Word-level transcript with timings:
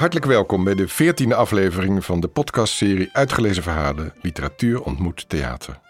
Hartelijk 0.00 0.26
welkom 0.26 0.64
bij 0.64 0.74
de 0.74 0.88
veertiende 0.88 1.34
aflevering 1.34 2.04
van 2.04 2.20
de 2.20 2.28
podcastserie 2.28 3.08
Uitgelezen 3.12 3.62
Verhalen 3.62 4.12
Literatuur 4.22 4.82
ontmoet 4.82 5.28
theater. 5.28 5.80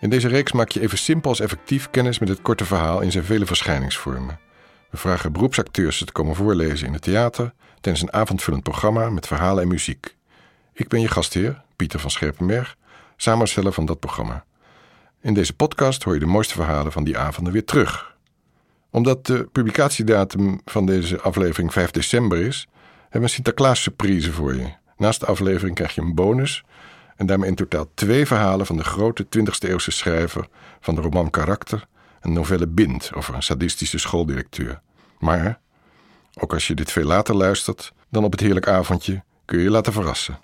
In 0.00 0.10
deze 0.10 0.28
reeks 0.28 0.52
maak 0.52 0.70
je 0.70 0.80
even 0.80 0.98
simpel 0.98 1.30
als 1.30 1.40
effectief 1.40 1.90
kennis 1.90 2.18
met 2.18 2.28
het 2.28 2.42
korte 2.42 2.64
verhaal 2.64 3.00
in 3.00 3.12
zijn 3.12 3.24
vele 3.24 3.46
verschijningsvormen. 3.46 4.38
We 4.90 4.96
vragen 4.96 5.32
beroepsacteurs 5.32 5.98
het 5.98 6.06
te 6.06 6.12
komen 6.12 6.34
voorlezen 6.34 6.86
in 6.86 6.92
het 6.92 7.02
theater 7.02 7.52
tijdens 7.80 8.04
een 8.04 8.12
avondvullend 8.12 8.62
programma 8.62 9.10
met 9.10 9.26
verhalen 9.26 9.62
en 9.62 9.68
muziek. 9.68 10.16
Ik 10.72 10.88
ben 10.88 11.00
je 11.00 11.08
gastheer, 11.08 11.62
Pieter 11.76 12.00
van 12.00 12.10
Scherpenberg, 12.10 12.76
samensteller 13.16 13.72
van 13.72 13.86
dat 13.86 14.00
programma. 14.00 14.44
In 15.20 15.34
deze 15.34 15.54
podcast 15.54 16.02
hoor 16.02 16.14
je 16.14 16.20
de 16.20 16.26
mooiste 16.26 16.54
verhalen 16.54 16.92
van 16.92 17.04
die 17.04 17.18
avonden 17.18 17.52
weer 17.52 17.64
terug. 17.64 18.16
Omdat 18.90 19.26
de 19.26 19.48
publicatiedatum 19.52 20.60
van 20.64 20.86
deze 20.86 21.20
aflevering 21.20 21.72
5 21.72 21.90
december 21.90 22.38
is, 22.38 22.68
hebben 23.10 23.22
een 23.22 23.34
Sinterklaas 23.34 23.82
surprise 23.82 24.32
voor 24.32 24.54
je. 24.54 24.72
Naast 24.96 25.20
de 25.20 25.26
aflevering 25.26 25.74
krijg 25.74 25.94
je 25.94 26.00
een 26.00 26.14
bonus 26.14 26.64
en 27.16 27.26
daarmee 27.26 27.48
in 27.48 27.54
totaal 27.54 27.90
twee 27.94 28.26
verhalen 28.26 28.66
van 28.66 28.76
de 28.76 28.84
grote 28.84 29.24
20e 29.24 29.68
eeuwse 29.68 29.90
schrijver 29.90 30.48
van 30.80 30.94
de 30.94 31.00
roman 31.00 31.30
Karakter, 31.30 31.86
een 32.20 32.32
novelle 32.32 32.66
Bind 32.66 33.10
over 33.14 33.34
een 33.34 33.42
sadistische 33.42 33.98
schooldirecteur. 33.98 34.80
Maar, 35.18 35.60
ook 36.34 36.52
als 36.52 36.66
je 36.66 36.74
dit 36.74 36.92
veel 36.92 37.04
later 37.04 37.34
luistert 37.34 37.92
dan 38.08 38.24
op 38.24 38.32
het 38.32 38.40
heerlijk 38.40 38.68
avondje, 38.68 39.22
kun 39.44 39.58
je 39.58 39.64
je 39.64 39.70
laten 39.70 39.92
verrassen. 39.92 40.38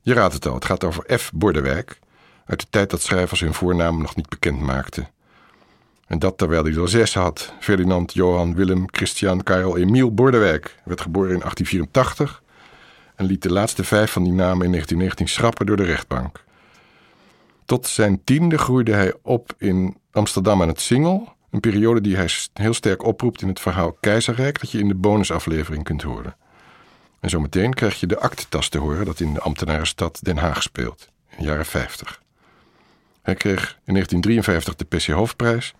Je 0.00 0.14
raadt 0.14 0.34
het 0.34 0.46
al, 0.46 0.54
het 0.54 0.64
gaat 0.64 0.84
over 0.84 1.18
F. 1.18 1.30
Bordewijk, 1.34 1.98
uit 2.44 2.60
de 2.60 2.66
tijd 2.70 2.90
dat 2.90 3.02
schrijvers 3.02 3.40
hun 3.40 3.54
voornaam 3.54 4.00
nog 4.00 4.16
niet 4.16 4.28
bekend 4.28 4.60
maakten. 4.60 5.08
En 6.06 6.18
dat 6.18 6.38
terwijl 6.38 6.64
hij 6.64 6.74
er 6.74 6.88
zes 6.88 7.14
had. 7.14 7.52
Ferdinand, 7.60 8.12
Johan, 8.12 8.54
Willem, 8.54 8.84
Christian, 8.86 9.42
Karel, 9.42 9.76
Emiel 9.76 10.14
Bordewijk 10.14 10.76
werd 10.84 11.00
geboren 11.00 11.32
in 11.32 11.38
1884 11.38 12.42
en 13.14 13.26
liet 13.26 13.42
de 13.42 13.52
laatste 13.52 13.84
vijf 13.84 14.10
van 14.12 14.22
die 14.22 14.32
namen 14.32 14.64
in 14.64 14.70
1919 14.70 15.28
schrappen 15.28 15.66
door 15.66 15.76
de 15.76 15.82
rechtbank. 15.84 16.44
Tot 17.64 17.86
zijn 17.86 18.24
tiende 18.24 18.58
groeide 18.58 18.92
hij 18.92 19.14
op 19.22 19.52
in 19.58 19.96
Amsterdam 20.10 20.62
aan 20.62 20.68
het 20.68 20.80
Singel, 20.80 21.34
een 21.50 21.60
periode 21.60 22.00
die 22.00 22.16
hij 22.16 22.30
heel 22.52 22.74
sterk 22.74 23.04
oproept 23.04 23.42
in 23.42 23.48
het 23.48 23.60
verhaal 23.60 23.92
Keizerrijk 23.92 24.60
dat 24.60 24.70
je 24.70 24.78
in 24.78 24.88
de 24.88 24.94
bonusaflevering 24.94 25.84
kunt 25.84 26.02
horen. 26.02 26.36
En 27.20 27.30
zometeen 27.30 27.74
krijg 27.74 28.00
je 28.00 28.06
de 28.06 28.18
aktetas 28.18 28.68
te 28.68 28.78
horen 28.78 29.04
dat 29.04 29.20
in 29.20 29.34
de 29.34 29.40
ambtenarenstad 29.40 30.18
Den 30.22 30.36
Haag 30.36 30.62
speelt, 30.62 31.08
in 31.30 31.36
de 31.38 31.44
jaren 31.44 31.66
50. 31.66 32.22
Hij 33.22 33.34
kreeg 33.34 33.78
in 33.84 33.92
1953 33.92 34.74
de 34.74 34.96
PC 34.96 35.06
Hoofdprijs 35.06 35.74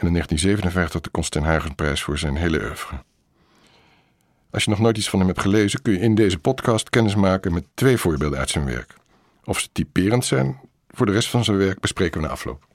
en 0.00 0.06
in 0.06 0.12
1957 0.12 1.00
de 1.00 1.10
Constantijn 1.10 1.52
Huygensprijs 1.52 2.02
voor 2.02 2.18
zijn 2.18 2.36
hele 2.36 2.60
oeuvre. 2.60 3.02
Als 4.50 4.64
je 4.64 4.70
nog 4.70 4.78
nooit 4.78 4.96
iets 4.96 5.10
van 5.10 5.18
hem 5.18 5.28
hebt 5.28 5.40
gelezen, 5.40 5.82
kun 5.82 5.92
je 5.92 5.98
in 5.98 6.14
deze 6.14 6.38
podcast 6.38 6.90
kennis 6.90 7.14
maken 7.14 7.52
met 7.52 7.64
twee 7.74 7.96
voorbeelden 7.96 8.38
uit 8.38 8.50
zijn 8.50 8.64
werk. 8.64 8.94
Of 9.44 9.60
ze 9.60 9.68
typerend 9.72 10.24
zijn 10.24 10.60
voor 10.88 11.06
de 11.06 11.12
rest 11.12 11.28
van 11.28 11.44
zijn 11.44 11.56
werk 11.56 11.80
bespreken 11.80 12.20
we 12.20 12.26
na 12.26 12.32
afloop. 12.32 12.66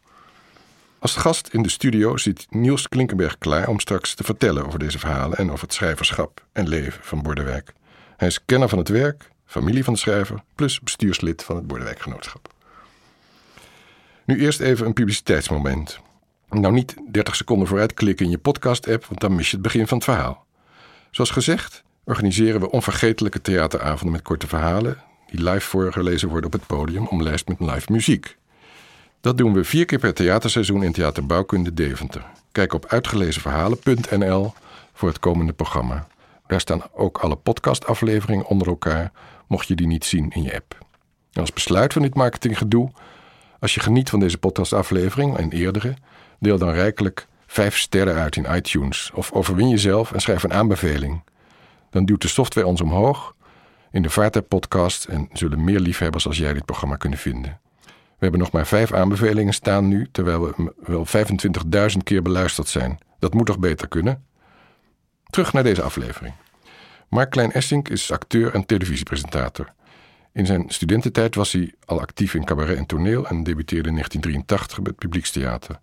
Als 0.99 1.15
gast 1.15 1.47
in 1.47 1.61
de 1.61 1.69
studio 1.69 2.17
zit 2.17 2.45
Niels 2.49 2.87
Klinkenberg 2.87 3.37
klaar 3.37 3.67
om 3.67 3.79
straks 3.79 4.13
te 4.13 4.23
vertellen 4.23 4.65
over 4.65 4.79
deze 4.79 4.99
verhalen 4.99 5.37
en 5.37 5.51
over 5.51 5.65
het 5.65 5.73
schrijverschap 5.73 6.45
en 6.51 6.67
leven 6.67 7.03
van 7.03 7.21
Bordewijk. 7.21 7.73
Hij 8.17 8.27
is 8.27 8.45
kenner 8.45 8.69
van 8.69 8.77
het 8.77 8.89
werk, 8.89 9.29
familie 9.45 9.83
van 9.83 9.93
de 9.93 9.99
schrijver, 9.99 10.43
plus 10.55 10.79
bestuurslid 10.79 11.43
van 11.43 11.55
het 11.55 11.67
Bordewijkgenootschap. 11.67 12.53
Nu 14.25 14.39
eerst 14.39 14.59
even 14.59 14.85
een 14.85 14.93
publiciteitsmoment. 14.93 15.99
Nou 16.49 16.73
niet 16.73 16.95
30 17.11 17.35
seconden 17.35 17.67
vooruit 17.67 17.93
klikken 17.93 18.25
in 18.25 18.31
je 18.31 18.37
podcast-app, 18.37 19.05
want 19.05 19.19
dan 19.19 19.35
mis 19.35 19.49
je 19.49 19.53
het 19.53 19.61
begin 19.65 19.87
van 19.87 19.97
het 19.97 20.05
verhaal. 20.05 20.45
Zoals 21.11 21.29
gezegd 21.29 21.83
organiseren 22.03 22.59
we 22.59 22.71
onvergetelijke 22.71 23.41
theateravonden 23.41 24.11
met 24.11 24.21
korte 24.21 24.47
verhalen 24.47 24.97
die 25.27 25.43
live 25.43 25.67
voorgelezen 25.67 26.29
worden 26.29 26.45
op 26.45 26.53
het 26.53 26.67
podium 26.67 27.07
omlijst 27.07 27.47
met 27.47 27.59
live 27.59 27.91
muziek. 27.91 28.37
Dat 29.21 29.37
doen 29.37 29.53
we 29.53 29.63
vier 29.63 29.85
keer 29.85 29.99
per 29.99 30.13
theaterseizoen 30.13 30.83
in 30.83 30.91
Theater 30.91 31.25
Bouwkunde 31.25 31.73
Deventer. 31.73 32.25
Kijk 32.51 32.73
op 32.73 32.85
uitgelezenverhalen.nl 32.85 34.53
voor 34.93 35.09
het 35.09 35.19
komende 35.19 35.53
programma. 35.53 36.07
Daar 36.47 36.59
staan 36.59 36.81
ook 36.93 37.17
alle 37.17 37.35
podcastafleveringen 37.35 38.45
onder 38.45 38.67
elkaar, 38.67 39.11
mocht 39.47 39.67
je 39.67 39.75
die 39.75 39.87
niet 39.87 40.05
zien 40.05 40.29
in 40.29 40.43
je 40.43 40.55
app. 40.55 40.85
Als 41.33 41.53
besluit 41.53 41.93
van 41.93 42.01
dit 42.01 42.15
marketinggedoe, 42.15 42.91
als 43.59 43.73
je 43.73 43.79
geniet 43.79 44.09
van 44.09 44.19
deze 44.19 44.37
podcastaflevering 44.37 45.37
en 45.37 45.51
eerdere, 45.51 45.93
deel 46.39 46.57
dan 46.57 46.71
rijkelijk 46.71 47.27
vijf 47.47 47.77
sterren 47.77 48.15
uit 48.15 48.35
in 48.35 48.55
iTunes 48.55 49.11
of 49.13 49.31
overwin 49.31 49.69
jezelf 49.69 50.11
en 50.11 50.19
schrijf 50.19 50.43
een 50.43 50.53
aanbeveling. 50.53 51.23
Dan 51.89 52.05
duwt 52.05 52.21
de 52.21 52.27
software 52.27 52.67
ons 52.67 52.81
omhoog 52.81 53.35
in 53.91 54.01
de 54.01 54.09
Vaartuig 54.09 54.47
podcast 54.47 55.05
en 55.05 55.29
zullen 55.33 55.63
meer 55.63 55.79
liefhebbers 55.79 56.27
als 56.27 56.37
jij 56.37 56.53
dit 56.53 56.65
programma 56.65 56.95
kunnen 56.95 57.19
vinden. 57.19 57.59
We 57.85 58.21
hebben 58.21 58.39
nog 58.39 58.51
maar 58.51 58.67
vijf 58.67 58.93
aanbevelingen 58.93 59.53
staan 59.53 59.87
nu, 59.87 60.07
terwijl 60.11 60.41
we 60.41 60.73
wel 60.77 61.05
25.000 61.91 61.97
keer 62.03 62.21
beluisterd 62.21 62.67
zijn. 62.67 62.99
Dat 63.19 63.33
moet 63.33 63.45
toch 63.45 63.59
beter 63.59 63.87
kunnen? 63.87 64.25
Terug 65.29 65.53
naar 65.53 65.63
deze 65.63 65.81
aflevering. 65.81 66.33
Mark 67.09 67.29
Klein 67.29 67.51
Essink 67.51 67.89
is 67.89 68.11
acteur 68.11 68.53
en 68.53 68.65
televisiepresentator. 68.65 69.73
In 70.33 70.45
zijn 70.45 70.65
studententijd 70.67 71.35
was 71.35 71.51
hij 71.51 71.73
al 71.85 71.99
actief 71.99 72.33
in 72.33 72.45
cabaret 72.45 72.77
en 72.77 72.85
toneel 72.85 73.27
en 73.27 73.43
debuteerde 73.43 73.89
in 73.89 73.95
1983 73.95 74.77
bij 74.77 74.91
het 74.91 74.99
Publiekstheater. 74.99 75.79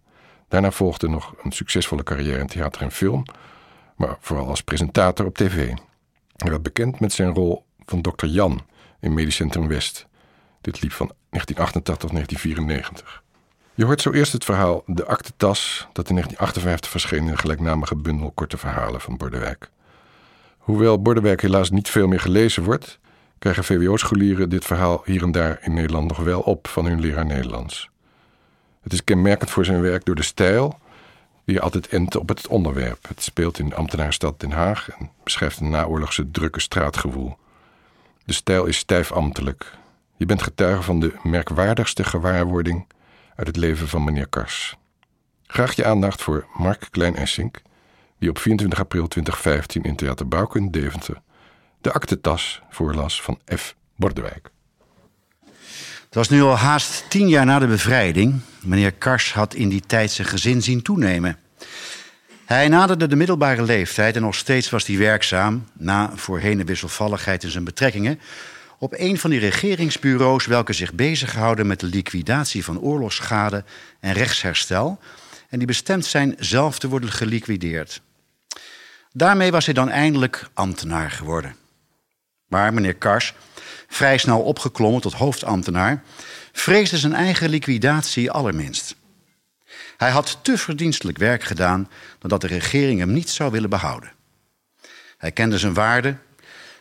Daarna 0.52 0.70
volgde 0.70 1.08
nog 1.08 1.34
een 1.42 1.52
succesvolle 1.52 2.02
carrière 2.02 2.38
in 2.38 2.46
theater 2.46 2.82
en 2.82 2.90
film, 2.90 3.24
maar 3.96 4.16
vooral 4.20 4.48
als 4.48 4.62
presentator 4.62 5.26
op 5.26 5.36
tv. 5.36 5.66
Hij 6.36 6.50
werd 6.50 6.62
bekend 6.62 7.00
met 7.00 7.12
zijn 7.12 7.34
rol 7.34 7.64
van 7.84 8.00
Dr. 8.00 8.26
Jan 8.26 8.60
in 9.00 9.14
Medisch 9.14 9.34
Centrum 9.34 9.68
West. 9.68 10.06
Dit 10.60 10.82
liep 10.82 10.92
van 10.92 11.12
1988 11.30 11.96
tot 11.98 12.10
1994. 12.10 13.22
Je 13.74 13.84
hoort 13.84 14.00
zo 14.00 14.10
eerst 14.10 14.32
het 14.32 14.44
verhaal 14.44 14.82
De 14.86 15.06
Aktetas, 15.06 15.88
dat 15.92 16.08
in 16.08 16.14
1958 16.14 16.90
verscheen 16.90 17.22
in 17.22 17.28
een 17.28 17.38
gelijknamige 17.38 17.96
bundel 17.96 18.30
korte 18.30 18.56
verhalen 18.56 19.00
van 19.00 19.16
Bordewijk. 19.16 19.70
Hoewel 20.58 21.02
Bordewijk 21.02 21.42
helaas 21.42 21.70
niet 21.70 21.88
veel 21.88 22.06
meer 22.06 22.20
gelezen 22.20 22.62
wordt, 22.62 22.98
krijgen 23.38 23.64
VWO-scholieren 23.64 24.48
dit 24.48 24.64
verhaal 24.64 25.02
hier 25.04 25.22
en 25.22 25.32
daar 25.32 25.58
in 25.62 25.74
Nederland 25.74 26.08
nog 26.08 26.18
wel 26.18 26.40
op 26.40 26.68
van 26.68 26.86
hun 26.86 27.00
leraar 27.00 27.26
Nederlands. 27.26 27.91
Het 28.82 28.92
is 28.92 29.04
kenmerkend 29.04 29.50
voor 29.50 29.64
zijn 29.64 29.80
werk 29.80 30.04
door 30.04 30.14
de 30.14 30.22
stijl, 30.22 30.78
die 31.44 31.60
altijd 31.60 31.88
ent 31.88 32.16
op 32.16 32.28
het 32.28 32.46
onderwerp. 32.46 33.08
Het 33.08 33.22
speelt 33.22 33.58
in 33.58 33.68
de 33.68 33.74
ambtenaarstad 33.74 34.40
Den 34.40 34.50
Haag 34.50 34.90
en 34.90 35.10
beschrijft 35.24 35.60
een 35.60 35.70
naoorlogse 35.70 36.30
drukke 36.30 36.60
straatgevoel. 36.60 37.36
De 38.24 38.32
stijl 38.32 38.64
is 38.64 38.76
stijf 38.76 39.12
ambtelijk. 39.12 39.78
Je 40.16 40.26
bent 40.26 40.42
getuige 40.42 40.82
van 40.82 41.00
de 41.00 41.12
merkwaardigste 41.22 42.04
gewaarwording 42.04 42.86
uit 43.36 43.46
het 43.46 43.56
leven 43.56 43.88
van 43.88 44.04
meneer 44.04 44.28
Kars. 44.28 44.76
Graag 45.46 45.72
je 45.72 45.84
aandacht 45.84 46.22
voor 46.22 46.46
Mark 46.54 46.88
Klein-Essink, 46.90 47.62
die 48.18 48.30
op 48.30 48.38
24 48.38 48.80
april 48.80 49.08
2015 49.08 49.82
in 49.82 49.96
Theater 49.96 50.28
Bouwken 50.28 50.70
Deventer 50.70 51.20
de 51.82 51.92
aktetas 51.92 52.62
voorlas 52.68 53.22
van 53.22 53.40
F. 53.56 53.76
Bordewijk. 53.96 54.50
Het 56.12 56.20
was 56.20 56.38
nu 56.38 56.42
al 56.42 56.56
haast 56.56 57.04
tien 57.08 57.28
jaar 57.28 57.46
na 57.46 57.58
de 57.58 57.66
bevrijding. 57.66 58.40
Meneer 58.60 58.92
Kars 58.92 59.32
had 59.32 59.54
in 59.54 59.68
die 59.68 59.80
tijd 59.80 60.10
zijn 60.10 60.28
gezin 60.28 60.62
zien 60.62 60.82
toenemen. 60.82 61.38
Hij 62.44 62.68
naderde 62.68 63.06
de 63.06 63.16
middelbare 63.16 63.62
leeftijd 63.62 64.16
en 64.16 64.22
nog 64.22 64.34
steeds 64.34 64.70
was 64.70 64.86
hij 64.86 64.98
werkzaam, 64.98 65.66
na 65.72 66.10
voorheen 66.14 66.58
de 66.58 66.64
wisselvalligheid 66.64 67.42
in 67.42 67.50
zijn 67.50 67.64
betrekkingen, 67.64 68.20
op 68.78 68.92
een 68.96 69.18
van 69.18 69.30
die 69.30 69.38
regeringsbureaus 69.38 70.46
welke 70.46 70.72
zich 70.72 70.92
bezighouden 70.92 71.66
met 71.66 71.80
de 71.80 71.86
liquidatie 71.86 72.64
van 72.64 72.80
oorlogsschade 72.80 73.64
en 74.00 74.12
rechtsherstel 74.12 74.98
en 75.48 75.58
die 75.58 75.66
bestemd 75.66 76.04
zijn 76.04 76.34
zelf 76.38 76.78
te 76.78 76.88
worden 76.88 77.12
geliquideerd. 77.12 78.00
Daarmee 79.12 79.50
was 79.50 79.64
hij 79.64 79.74
dan 79.74 79.88
eindelijk 79.88 80.48
ambtenaar 80.54 81.10
geworden. 81.10 81.56
Maar 82.48 82.74
meneer 82.74 82.94
Kars, 82.94 83.34
vrij 83.92 84.18
snel 84.18 84.40
opgeklommen 84.40 85.00
tot 85.00 85.12
hoofdambtenaar, 85.12 86.02
vreesde 86.52 86.98
zijn 86.98 87.14
eigen 87.14 87.48
liquidatie 87.48 88.30
allerminst. 88.30 88.96
Hij 89.96 90.10
had 90.10 90.38
te 90.42 90.58
verdienstelijk 90.58 91.18
werk 91.18 91.42
gedaan 91.42 91.88
dan 92.18 92.30
dat 92.30 92.40
de 92.40 92.46
regering 92.46 92.98
hem 92.98 93.12
niet 93.12 93.30
zou 93.30 93.50
willen 93.50 93.70
behouden. 93.70 94.12
Hij 95.18 95.32
kende 95.32 95.58
zijn 95.58 95.74
waarde 95.74 96.16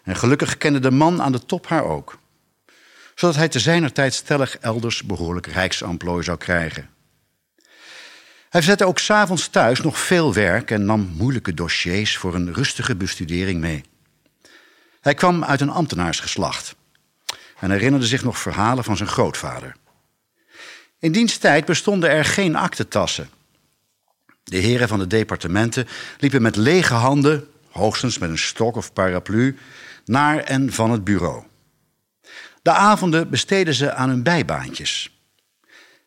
en 0.04 0.16
gelukkig 0.16 0.58
kende 0.58 0.80
de 0.80 0.92
man 0.92 1.22
aan 1.22 1.32
de 1.32 1.46
top 1.46 1.68
haar 1.68 1.84
ook. 1.84 2.20
Zodat 3.16 3.36
hij 3.36 3.48
te 3.48 3.60
zijner 3.60 3.92
tijd 3.92 4.14
stellig 4.14 4.58
elders 4.58 5.04
behoorlijk 5.04 5.48
rijksamplooi 5.48 6.24
zou 6.24 6.38
krijgen. 6.38 6.90
Hij 8.50 8.62
zette 8.62 8.86
ook 8.86 9.00
s'avonds 9.00 9.48
thuis 9.48 9.82
nog 9.82 10.00
veel 10.00 10.34
werk 10.34 10.72
en 10.72 10.86
nam 10.86 11.14
moeilijke 11.18 11.54
dossiers 11.54 12.18
voor 12.18 12.36
een 12.36 12.54
rustige 12.54 12.96
bestudering 12.96 13.60
mee. 13.60 13.84
Hij 15.02 15.14
kwam 15.14 15.44
uit 15.44 15.62
een 15.62 15.70
ambtenaarsgeslacht 15.70 16.76
en 17.62 17.72
herinnerde 17.72 18.06
zich 18.06 18.24
nog 18.24 18.38
verhalen 18.38 18.84
van 18.84 18.98
zijn 18.98 19.10
grootvader. 19.10 19.76
In 21.00 21.12
diens 21.12 21.38
tijd 21.38 21.66
bestonden 21.66 22.10
er 22.10 22.26
geen 22.26 22.56
aktentassen. 22.56 23.30
De 24.44 24.58
heren 24.58 24.88
van 24.88 25.00
de 25.00 25.08
departementen 25.08 25.88
liepen 26.18 26.42
met 26.42 26.56
lege 26.56 26.94
handen 26.94 27.48
hoogstens 27.70 28.18
met 28.18 28.30
een 28.30 28.38
stok 28.38 28.76
of 28.76 28.94
paraplu, 28.94 29.58
naar 30.06 30.38
en 30.38 30.74
van 30.74 30.92
het 30.92 31.04
bureau. 31.04 31.44
De 32.62 32.72
avonden 32.72 33.30
besteden 33.30 33.74
ze 33.74 33.94
aan 33.94 34.10
hun 34.10 34.24
bijbaantjes. 34.24 35.20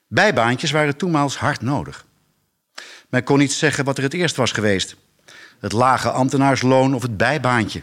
Bijbaantjes 0.07 0.71
waren 0.71 0.97
toenmaals 0.97 1.37
hard 1.37 1.61
nodig. 1.61 2.07
Men 3.09 3.25
kon 3.25 3.39
niet 3.39 3.53
zeggen 3.53 3.85
wat 3.85 3.97
er 3.97 4.03
het 4.03 4.15
eerst 4.15 4.37
was 4.37 4.53
geweest. 4.53 4.97
Het 5.59 5.73
lage 5.73 6.11
ambtenaarsloon 6.11 6.95
of 6.95 7.03
het 7.03 7.17
bijbaantje. 7.17 7.83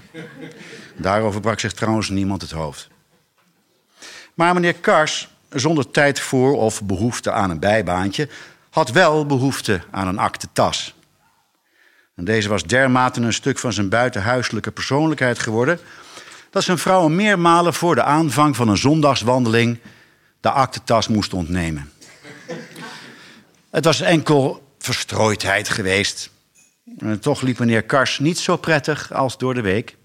Daarover 0.95 1.41
brak 1.41 1.59
zich 1.59 1.74
trouwens 1.74 2.09
niemand 2.09 2.41
het 2.41 2.51
hoofd. 2.51 2.89
Maar 4.41 4.53
meneer 4.53 4.73
Kars, 4.73 5.27
zonder 5.49 5.91
tijd 5.91 6.19
voor 6.19 6.57
of 6.57 6.83
behoefte 6.83 7.31
aan 7.31 7.49
een 7.49 7.59
bijbaantje, 7.59 8.29
had 8.69 8.91
wel 8.91 9.25
behoefte 9.25 9.81
aan 9.91 10.07
een 10.07 10.17
aktentas. 10.17 10.95
En 12.15 12.25
deze 12.25 12.49
was 12.49 12.63
dermate 12.63 13.21
een 13.21 13.33
stuk 13.33 13.59
van 13.59 13.73
zijn 13.73 13.89
buitenhuiselijke 13.89 14.71
persoonlijkheid 14.71 15.39
geworden 15.39 15.79
dat 16.49 16.63
zijn 16.63 16.77
vrouw 16.77 17.03
hem 17.03 17.15
meermalen 17.15 17.73
voor 17.73 17.95
de 17.95 18.03
aanvang 18.03 18.55
van 18.55 18.67
een 18.67 18.77
zondagswandeling 18.77 19.79
de 20.39 20.49
aktentas 20.49 21.07
moest 21.07 21.33
ontnemen. 21.33 21.91
Het 23.69 23.85
was 23.85 24.01
enkel 24.01 24.73
verstrooidheid 24.79 25.69
geweest. 25.69 26.29
Toch 27.19 27.41
liep 27.41 27.59
meneer 27.59 27.83
Kars 27.83 28.19
niet 28.19 28.39
zo 28.39 28.57
prettig 28.57 29.13
als 29.13 29.38
door 29.38 29.53
de 29.53 29.61
week. 29.61 29.95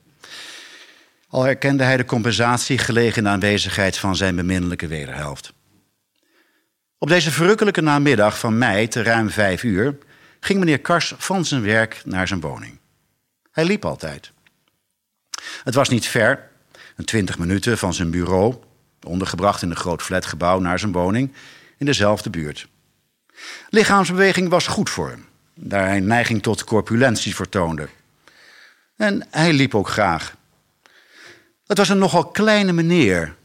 Al 1.29 1.43
herkende 1.43 1.85
hij 1.85 1.97
de 1.97 2.05
compensatie 2.05 2.79
gelegen 2.79 3.17
in 3.17 3.25
de 3.25 3.29
aanwezigheid 3.29 3.99
van 3.99 4.17
zijn 4.17 4.37
beminnelijke 4.37 4.87
wederhelft. 4.87 5.53
Op 6.99 7.09
deze 7.09 7.31
verrukkelijke 7.31 7.81
namiddag 7.81 8.39
van 8.39 8.59
mei 8.59 8.89
te 8.89 9.03
ruim 9.03 9.31
vijf 9.31 9.63
uur 9.63 9.99
ging 10.41 10.59
meneer 10.59 10.81
Kars 10.81 11.15
van 11.17 11.45
zijn 11.45 11.63
werk 11.63 12.03
naar 12.05 12.29
zijn 12.29 12.41
woning. 12.41 12.79
Hij 13.51 13.65
liep 13.65 13.85
altijd. 13.85 14.33
Het 15.65 15.75
was 15.75 15.89
niet 15.89 16.07
ver, 16.07 16.49
een 16.97 17.05
twintig 17.05 17.39
minuten 17.39 17.79
van 17.79 17.95
zijn 17.95 18.11
bureau, 18.11 18.55
ondergebracht 19.03 19.63
in 19.63 19.71
een 19.71 19.77
groot 19.77 20.03
flatgebouw, 20.03 20.59
naar 20.59 20.79
zijn 20.79 20.93
woning 20.93 21.33
in 21.77 21.87
dezelfde 21.87 22.31
buurt. 22.31 22.69
Lichaamsbeweging 23.71 24.49
was 24.49 24.67
goed 24.67 24.91
voor 24.91 25.09
hem, 25.09 25.27
daar 25.55 25.87
hij 25.87 26.01
neiging 26.01 26.43
tot 26.43 26.65
corpulentie 26.65 27.35
vertoonde. 27.35 27.89
En 28.97 29.27
hij 29.31 29.53
liep 29.53 29.75
ook 29.75 29.89
graag. 29.89 30.35
Het 31.67 31.79
was 31.79 31.89
een 31.89 31.99
nogal 31.99 32.27
kleine 32.27 32.73
meneer, 32.73 33.37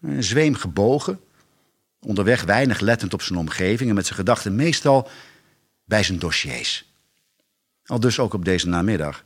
een 0.00 0.24
zweem 0.24 0.54
gebogen, 0.54 1.20
onderweg 2.00 2.42
weinig 2.42 2.80
lettend 2.80 3.14
op 3.14 3.22
zijn 3.22 3.38
omgeving 3.38 3.88
en 3.88 3.94
met 3.94 4.06
zijn 4.06 4.18
gedachten 4.18 4.56
meestal 4.56 5.08
bij 5.84 6.02
zijn 6.02 6.18
dossiers. 6.18 6.84
Al 7.84 8.00
dus 8.00 8.18
ook 8.18 8.34
op 8.34 8.44
deze 8.44 8.68
namiddag. 8.68 9.24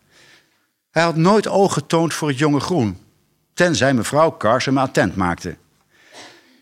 Hij 0.91 1.03
had 1.03 1.17
nooit 1.17 1.49
oog 1.49 1.73
getoond 1.73 2.15
voor 2.15 2.29
het 2.29 2.39
jonge 2.39 2.61
groen, 2.61 2.99
tenzij 3.55 3.95
mevrouw 3.95 4.31
Kars 4.31 4.65
hem 4.65 4.79
attent 4.79 5.17
maakte. 5.17 5.57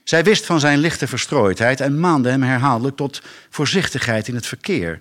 Zij 0.05 0.25
wist 0.25 0.47
van 0.47 0.61
zijn 0.61 0.79
lichte 0.79 1.07
verstrooidheid 1.07 1.81
en 1.81 2.01
maande 2.01 2.31
hem 2.31 2.43
herhaaldelijk 2.43 2.97
tot 2.97 3.23
voorzichtigheid 3.51 4.29
in 4.29 4.35
het 4.35 4.47
verkeer. 4.47 5.01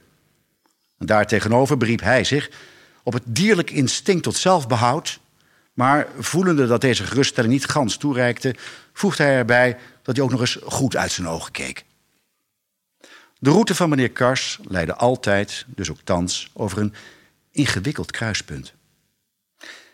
En 0.97 1.06
daartegenover 1.06 1.77
beriep 1.77 2.01
hij 2.01 2.23
zich 2.23 2.50
op 3.03 3.13
het 3.13 3.23
dierlijk 3.25 3.71
instinct 3.71 4.23
tot 4.23 4.35
zelfbehoud, 4.35 5.19
maar 5.77 6.07
voelende 6.19 6.68
dat 6.68 6.81
deze 6.81 7.03
geruststelling 7.03 7.53
niet 7.53 7.65
gans 7.65 7.97
toereikte, 7.97 8.56
voegde 8.94 9.24
hij 9.24 9.35
erbij 9.35 9.77
dat 10.01 10.15
hij 10.15 10.25
ook 10.25 10.31
nog 10.31 10.39
eens 10.39 10.57
goed 10.63 10.95
uit 10.95 11.12
zijn 11.12 11.27
ogen 11.27 11.51
keek. 11.51 11.85
De 13.39 13.50
route 13.50 13.75
van 13.75 13.89
meneer 13.89 14.12
Kars 14.12 14.59
leidde 14.68 14.95
altijd, 14.95 15.65
dus 15.68 15.89
ook 15.89 16.01
thans, 16.03 16.50
over 16.53 16.77
een 16.77 16.94
ingewikkeld 17.51 18.12
kruispunt. 18.12 18.74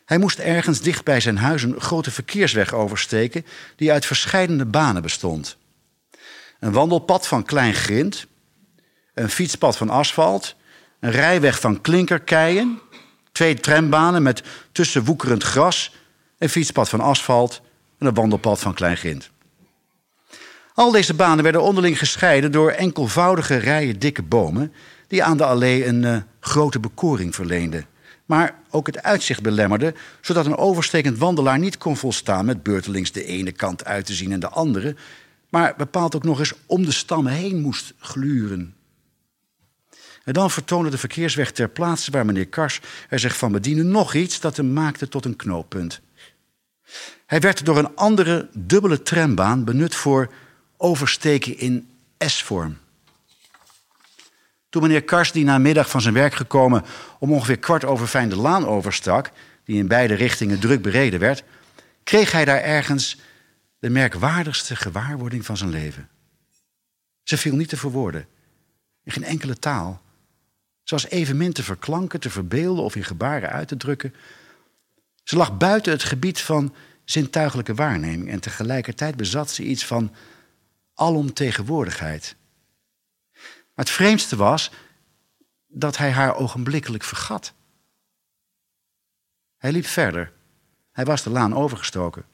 Hij 0.05 0.17
moest 0.17 0.39
ergens 0.39 0.81
dicht 0.81 1.03
bij 1.03 1.19
zijn 1.19 1.37
huis 1.37 1.63
een 1.63 1.81
grote 1.81 2.11
verkeersweg 2.11 2.73
oversteken 2.73 3.45
die 3.75 3.91
uit 3.91 4.05
verschillende 4.05 4.65
banen 4.65 5.01
bestond. 5.01 5.57
Een 6.59 6.71
wandelpad 6.71 7.27
van 7.27 7.43
klein 7.43 7.73
grind, 7.73 8.27
een 9.13 9.29
fietspad 9.29 9.77
van 9.77 9.89
asfalt, 9.89 10.55
een 10.99 11.11
rijweg 11.11 11.59
van 11.59 11.81
klinkerkeien, 11.81 12.79
twee 13.33 13.59
trambanen 13.59 14.23
met 14.23 14.43
tussenwoekerend 14.71 15.43
gras, 15.43 15.95
een 16.37 16.49
fietspad 16.49 16.89
van 16.89 16.99
asfalt 16.99 17.61
en 17.99 18.07
een 18.07 18.13
wandelpad 18.13 18.59
van 18.59 18.73
klein 18.73 18.97
grind. 18.97 19.29
Al 20.73 20.91
deze 20.91 21.13
banen 21.13 21.43
werden 21.43 21.61
onderling 21.61 21.97
gescheiden 21.97 22.51
door 22.51 22.71
enkelvoudige 22.71 23.55
rijen 23.55 23.99
dikke 23.99 24.21
bomen 24.21 24.73
die 25.07 25.23
aan 25.23 25.37
de 25.37 25.45
allee 25.45 25.85
een 25.85 26.03
uh, 26.03 26.17
grote 26.39 26.79
bekoring 26.79 27.35
verleenden 27.35 27.87
maar 28.25 28.59
ook 28.69 28.87
het 28.87 29.03
uitzicht 29.03 29.41
belemmerde, 29.41 29.93
zodat 30.21 30.45
een 30.45 30.57
overstekend 30.57 31.17
wandelaar 31.17 31.59
niet 31.59 31.77
kon 31.77 31.97
volstaan 31.97 32.45
met 32.45 32.63
beurtelings 32.63 33.11
de 33.11 33.25
ene 33.25 33.51
kant 33.51 33.85
uit 33.85 34.05
te 34.05 34.13
zien 34.13 34.31
en 34.31 34.39
de 34.39 34.49
andere, 34.49 34.95
maar 35.49 35.73
bepaald 35.77 36.15
ook 36.15 36.23
nog 36.23 36.39
eens 36.39 36.53
om 36.65 36.85
de 36.85 36.91
stammen 36.91 37.31
heen 37.31 37.61
moest 37.61 37.93
gluren. 37.99 38.75
En 40.23 40.33
dan 40.33 40.51
vertoonde 40.51 40.89
de 40.89 40.97
verkeersweg 40.97 41.51
ter 41.51 41.69
plaatse 41.69 42.11
waar 42.11 42.25
meneer 42.25 42.47
Kars 42.47 42.79
er 43.09 43.19
zich 43.19 43.37
van 43.37 43.51
bediende 43.51 43.83
nog 43.83 44.13
iets 44.13 44.39
dat 44.39 44.57
hem 44.57 44.73
maakte 44.73 45.07
tot 45.07 45.25
een 45.25 45.35
knooppunt. 45.35 46.01
Hij 47.25 47.39
werd 47.39 47.65
door 47.65 47.77
een 47.77 47.95
andere 47.95 48.49
dubbele 48.53 49.01
trambaan 49.01 49.63
benut 49.63 49.95
voor 49.95 50.31
oversteken 50.77 51.57
in 51.57 51.89
S-vorm. 52.17 52.77
Toen 54.69 54.81
meneer 54.81 55.03
Kars 55.03 55.31
die 55.31 55.43
namiddag 55.43 55.89
van 55.89 56.01
zijn 56.01 56.13
werk 56.13 56.33
gekomen 56.33 56.83
om 57.19 57.31
ongeveer 57.31 57.59
kwart 57.59 57.85
over 57.85 58.07
vijf 58.07 58.29
de 58.29 58.35
laan 58.35 58.65
overstak, 58.65 59.31
die 59.63 59.77
in 59.77 59.87
beide 59.87 60.13
richtingen 60.13 60.59
druk 60.59 60.81
bereden 60.81 61.19
werd, 61.19 61.43
kreeg 62.03 62.31
hij 62.31 62.45
daar 62.45 62.61
ergens 62.61 63.19
de 63.79 63.89
merkwaardigste 63.89 64.75
gewaarwording 64.75 65.45
van 65.45 65.57
zijn 65.57 65.69
leven. 65.69 66.09
Ze 67.23 67.37
viel 67.37 67.55
niet 67.55 67.69
te 67.69 67.77
verwoorden, 67.77 68.27
in 69.03 69.11
geen 69.11 69.23
enkele 69.23 69.59
taal. 69.59 70.01
Was 70.85 71.07
evenmin 71.07 71.53
te 71.53 71.63
verklanken, 71.63 72.19
te 72.19 72.29
verbeelden 72.29 72.83
of 72.83 72.95
in 72.95 73.03
gebaren 73.03 73.49
uit 73.49 73.67
te 73.67 73.77
drukken. 73.77 74.13
Ze 75.23 75.35
lag 75.35 75.57
buiten 75.57 75.91
het 75.91 76.03
gebied 76.03 76.41
van 76.41 76.75
zintuigelijke 77.03 77.73
waarneming 77.73 78.29
en 78.29 78.39
tegelijkertijd 78.39 79.15
bezat 79.15 79.51
ze 79.51 79.63
iets 79.63 79.85
van 79.85 80.15
alomtegenwoordigheid. 80.93 82.35
Maar 83.33 83.85
het 83.85 83.89
vreemdste 83.89 84.35
was 84.35 84.71
dat 85.67 85.97
hij 85.97 86.11
haar 86.11 86.35
ogenblikkelijk 86.35 87.03
vergat. 87.03 87.53
Hij 89.57 89.71
liep 89.71 89.85
verder. 89.85 90.31
Hij 90.91 91.05
was 91.05 91.23
de 91.23 91.29
laan 91.29 91.55
overgestoken. 91.55 92.25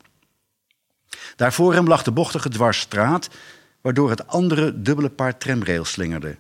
Daarvoor 1.35 1.73
hem 1.73 1.88
lag 1.88 2.03
de 2.03 2.12
bochtige 2.12 2.50
dwarsstraat, 2.50 3.29
waardoor 3.81 4.09
het 4.09 4.27
andere 4.27 4.81
dubbele 4.81 5.09
paar 5.09 5.38
tramrails 5.38 5.91
slingerde. 5.91 6.38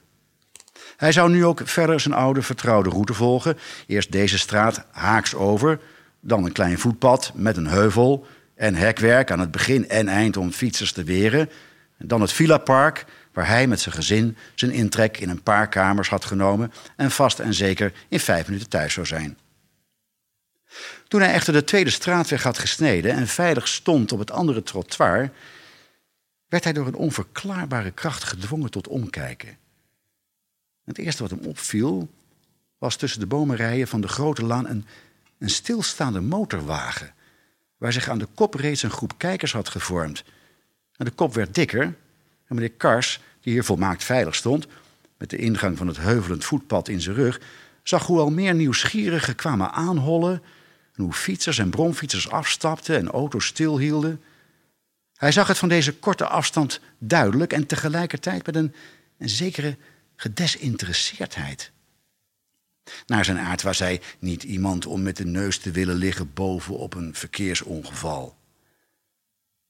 Hij 0.99 1.11
zou 1.11 1.29
nu 1.29 1.45
ook 1.45 1.61
verder 1.63 1.99
zijn 1.99 2.13
oude 2.13 2.41
vertrouwde 2.41 2.89
route 2.89 3.13
volgen. 3.13 3.57
Eerst 3.87 4.11
deze 4.11 4.37
straat 4.37 4.85
haaks 4.91 5.35
over, 5.35 5.79
dan 6.19 6.45
een 6.45 6.51
klein 6.51 6.79
voetpad 6.79 7.31
met 7.35 7.57
een 7.57 7.67
heuvel 7.67 8.25
en 8.55 8.75
hekwerk 8.75 9.31
aan 9.31 9.39
het 9.39 9.51
begin 9.51 9.89
en 9.89 10.07
eind 10.07 10.37
om 10.37 10.51
fietsers 10.51 10.91
te 10.91 11.03
weren. 11.03 11.49
Dan 11.97 12.21
het 12.21 12.31
villapark 12.31 13.05
waar 13.33 13.47
hij 13.47 13.67
met 13.67 13.79
zijn 13.79 13.95
gezin 13.95 14.37
zijn 14.55 14.71
intrek 14.71 15.17
in 15.17 15.29
een 15.29 15.43
paar 15.43 15.69
kamers 15.69 16.09
had 16.09 16.25
genomen 16.25 16.71
en 16.95 17.11
vast 17.11 17.39
en 17.39 17.53
zeker 17.53 17.93
in 18.07 18.19
vijf 18.19 18.47
minuten 18.47 18.69
thuis 18.69 18.93
zou 18.93 19.05
zijn. 19.05 19.37
Toen 21.07 21.21
hij 21.21 21.33
echter 21.33 21.53
de 21.53 21.63
tweede 21.63 21.89
straatweg 21.89 22.43
had 22.43 22.57
gesneden 22.57 23.11
en 23.11 23.27
veilig 23.27 23.67
stond 23.67 24.11
op 24.11 24.19
het 24.19 24.31
andere 24.31 24.63
trottoir, 24.63 25.31
werd 26.47 26.63
hij 26.63 26.73
door 26.73 26.87
een 26.87 26.95
onverklaarbare 26.95 27.91
kracht 27.91 28.23
gedwongen 28.23 28.71
tot 28.71 28.87
omkijken. 28.87 29.57
Het 30.89 30.97
eerste 30.97 31.21
wat 31.21 31.31
hem 31.31 31.45
opviel 31.45 32.09
was 32.77 32.95
tussen 32.95 33.19
de 33.19 33.25
bomenrijen 33.25 33.87
van 33.87 34.01
de 34.01 34.07
grote 34.07 34.45
laan 34.45 34.67
een, 34.67 34.85
een 35.37 35.49
stilstaande 35.49 36.21
motorwagen, 36.21 37.13
waar 37.77 37.93
zich 37.93 38.09
aan 38.09 38.17
de 38.19 38.27
kop 38.33 38.53
reeds 38.53 38.83
een 38.83 38.89
groep 38.89 39.13
kijkers 39.17 39.51
had 39.51 39.69
gevormd. 39.69 40.23
En 40.95 41.05
de 41.05 41.11
kop 41.11 41.33
werd 41.33 41.55
dikker 41.55 41.81
en 41.81 42.55
meneer 42.55 42.71
Kars 42.71 43.19
die 43.41 43.53
hier 43.53 43.63
volmaakt 43.63 44.03
veilig 44.03 44.35
stond, 44.35 44.67
met 45.17 45.29
de 45.29 45.37
ingang 45.37 45.77
van 45.77 45.87
het 45.87 45.97
heuvelend 45.97 46.45
voetpad 46.45 46.87
in 46.87 47.01
zijn 47.01 47.15
rug, 47.15 47.41
zag 47.83 48.05
hoe 48.05 48.19
al 48.19 48.31
meer 48.31 48.53
nieuwsgierigen 48.55 49.35
kwamen 49.35 49.71
aanhollen 49.71 50.41
en 50.95 51.03
hoe 51.03 51.13
fietsers 51.13 51.57
en 51.57 51.69
bromfietsers 51.69 52.29
afstapten 52.29 52.97
en 52.97 53.09
auto's 53.09 53.45
stilhielden. 53.45 54.21
Hij 55.15 55.31
zag 55.31 55.47
het 55.47 55.57
van 55.57 55.69
deze 55.69 55.95
korte 55.95 56.25
afstand 56.25 56.79
duidelijk 56.97 57.53
en 57.53 57.65
tegelijkertijd 57.65 58.45
met 58.45 58.55
een, 58.55 58.73
een 59.17 59.29
zekere 59.29 59.77
gedesinteresseerdheid. 60.19 61.71
Naar 63.05 63.25
zijn 63.25 63.37
aard 63.37 63.61
was 63.61 63.79
hij 63.79 64.01
niet 64.19 64.43
iemand 64.43 64.85
om 64.85 65.01
met 65.01 65.17
de 65.17 65.25
neus 65.25 65.57
te 65.57 65.71
willen 65.71 65.95
liggen 65.95 66.33
bovenop 66.33 66.93
een 66.93 67.15
verkeersongeval. 67.15 68.37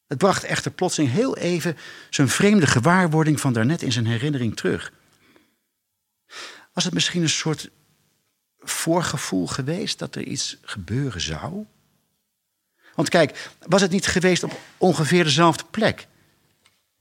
Het 0.08 0.18
bracht 0.18 0.44
echter 0.44 0.72
plotseling 0.72 1.12
heel 1.12 1.38
even 1.38 1.78
zijn 2.10 2.30
vreemde 2.30 2.68
gewaarwording 2.68 3.40
van 3.40 3.54
daarnet 3.54 3.82
in 3.82 3.92
zijn 3.92 4.06
herinnering 4.06 4.56
terug. 4.56 4.94
Was 6.74 6.84
het 6.84 6.94
misschien 6.94 7.22
een 7.22 7.30
soort 7.30 7.70
voorgevoel 8.60 9.48
geweest 9.48 10.00
dat 10.00 10.16
er 10.16 10.24
iets 10.24 10.58
gebeuren 10.62 11.22
zou? 11.22 11.66
Want 12.96 13.10
kijk, 13.10 13.50
was 13.60 13.82
het 13.82 13.92
niet 13.92 14.08
geweest 14.08 14.44
op 14.44 14.60
ongeveer 14.78 15.24
dezelfde 15.24 15.64
plek? 15.72 16.08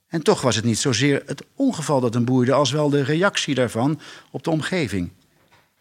En 0.08 0.22
toch 0.22 0.40
was 0.40 0.56
het 0.56 0.64
niet 0.64 0.78
zozeer 0.78 1.22
het 1.26 1.42
ongeval 1.54 2.00
dat 2.00 2.14
hem 2.14 2.24
boeide, 2.24 2.52
als 2.52 2.70
wel 2.70 2.90
de 2.90 3.02
reactie 3.02 3.54
daarvan 3.54 4.00
op 4.30 4.44
de 4.44 4.50
omgeving. 4.50 5.10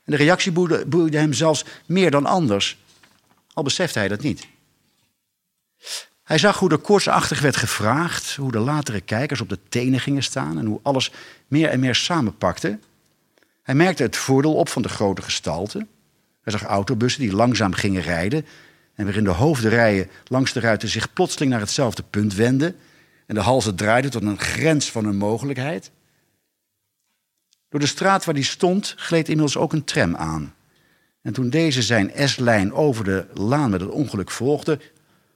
En 0.04 0.12
de 0.12 0.16
reactie 0.16 0.52
boeide, 0.88 1.18
hem 1.18 1.34
zelfs 1.34 1.66
meer 1.86 2.12
dan 2.12 2.26
anders, 2.26 2.78
al 3.54 3.64
besefte 3.64 4.00
hij 4.00 4.08
dat 4.08 4.22
niet. 4.22 4.48
Hij 6.24 6.38
zag 6.38 6.60
hoe 6.60 6.70
er 6.70 6.78
koortsachtig 6.78 7.40
werd 7.42 7.56
gevraagd, 7.56 8.36
hoe 8.36 8.52
de 8.52 8.60
latere 8.60 9.02
kijkers 9.02 9.42
op 9.42 9.50
de 9.50 9.60
tenen 9.70 10.00
gingen 10.00 10.24
staan 10.24 10.60
en 10.60 10.66
hoe 10.66 10.80
alles 10.84 11.12
meer 11.48 11.70
en 11.70 11.80
meer 11.80 11.96
samenpakte. 11.96 12.80
Hij 13.64 13.76
merkte 13.76 14.04
het 14.04 14.16
voordeel 14.16 14.56
op 14.56 14.70
van 14.70 14.82
de 14.82 14.90
grote 14.90 15.22
gestalte. 15.22 15.88
Hij 16.42 16.54
zag 16.54 16.64
autobussen 16.64 17.22
die 17.22 17.36
langzaam 17.36 17.74
gingen 17.74 18.02
rijden 18.02 18.46
en 18.96 19.06
waarin 19.06 19.24
de 19.24 19.30
hoofdrijen 19.30 20.10
langs 20.28 20.54
de 20.54 20.60
ruiten 20.60 20.90
zich 20.90 21.14
plotseling 21.14 21.52
naar 21.52 21.60
hetzelfde 21.60 22.04
punt 22.04 22.34
wenden 22.34 22.76
en 23.28 23.36
de 23.36 23.42
halzen 23.42 23.76
draaiden 23.76 24.12
tot 24.12 24.22
een 24.22 24.40
grens 24.40 24.92
van 24.92 25.06
een 25.06 25.18
mogelijkheid. 25.18 25.92
Door 27.70 27.80
de 27.80 27.86
straat 27.86 28.26
waar 28.26 28.36
hij 28.36 28.44
stond 28.44 28.94
gleed 28.98 29.30
inmiddels 29.30 29.58
ook 29.58 29.74
een 29.74 29.84
tram 29.84 30.16
aan. 30.16 30.56
En 31.22 31.34
toen 31.34 31.50
deze 31.50 31.82
zijn 31.82 32.12
S-lijn 32.30 32.74
over 32.74 33.04
de 33.04 33.26
laan 33.34 33.70
met 33.70 33.82
het 33.82 33.90
ongeluk 33.90 34.32
volgde, 34.32 34.80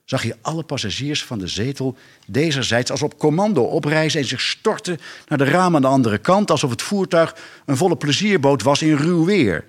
zag 0.06 0.24
je 0.24 0.38
alle 0.42 0.64
passagiers 0.64 1.24
van 1.24 1.40
de 1.40 1.48
zetel 1.48 1.98
dezerzijds 2.28 2.92
als 2.92 3.02
op 3.02 3.18
commando 3.18 3.62
oprijzen 3.62 4.20
en 4.20 4.28
zich 4.28 4.42
storten 4.42 5.00
naar 5.28 5.38
de 5.38 5.44
ramen 5.44 5.76
aan 5.76 5.82
de 5.82 5.88
andere 5.88 6.18
kant, 6.18 6.52
alsof 6.52 6.70
het 6.70 6.82
voertuig 6.82 7.36
een 7.66 7.78
volle 7.78 7.98
plezierboot 7.98 8.62
was 8.62 8.82
in 8.82 8.96
ruw 8.96 9.26
weer. 9.26 9.66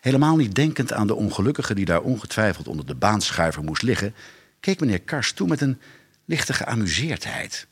Helemaal 0.00 0.36
niet 0.36 0.54
denkend 0.54 0.92
aan 0.92 1.06
de 1.06 1.14
ongelukkige 1.14 1.74
die 1.74 1.84
daar 1.84 2.00
ongetwijfeld 2.00 2.68
onder 2.68 2.86
de 2.86 2.94
baanschuiver 2.94 3.64
moest 3.64 3.82
liggen, 3.82 4.14
keek 4.60 4.80
meneer 4.80 5.00
Kars 5.00 5.32
toe 5.32 5.48
met 5.48 5.60
een 5.60 5.80
lichte 6.24 6.52
geamuseerdheid. 6.52 7.66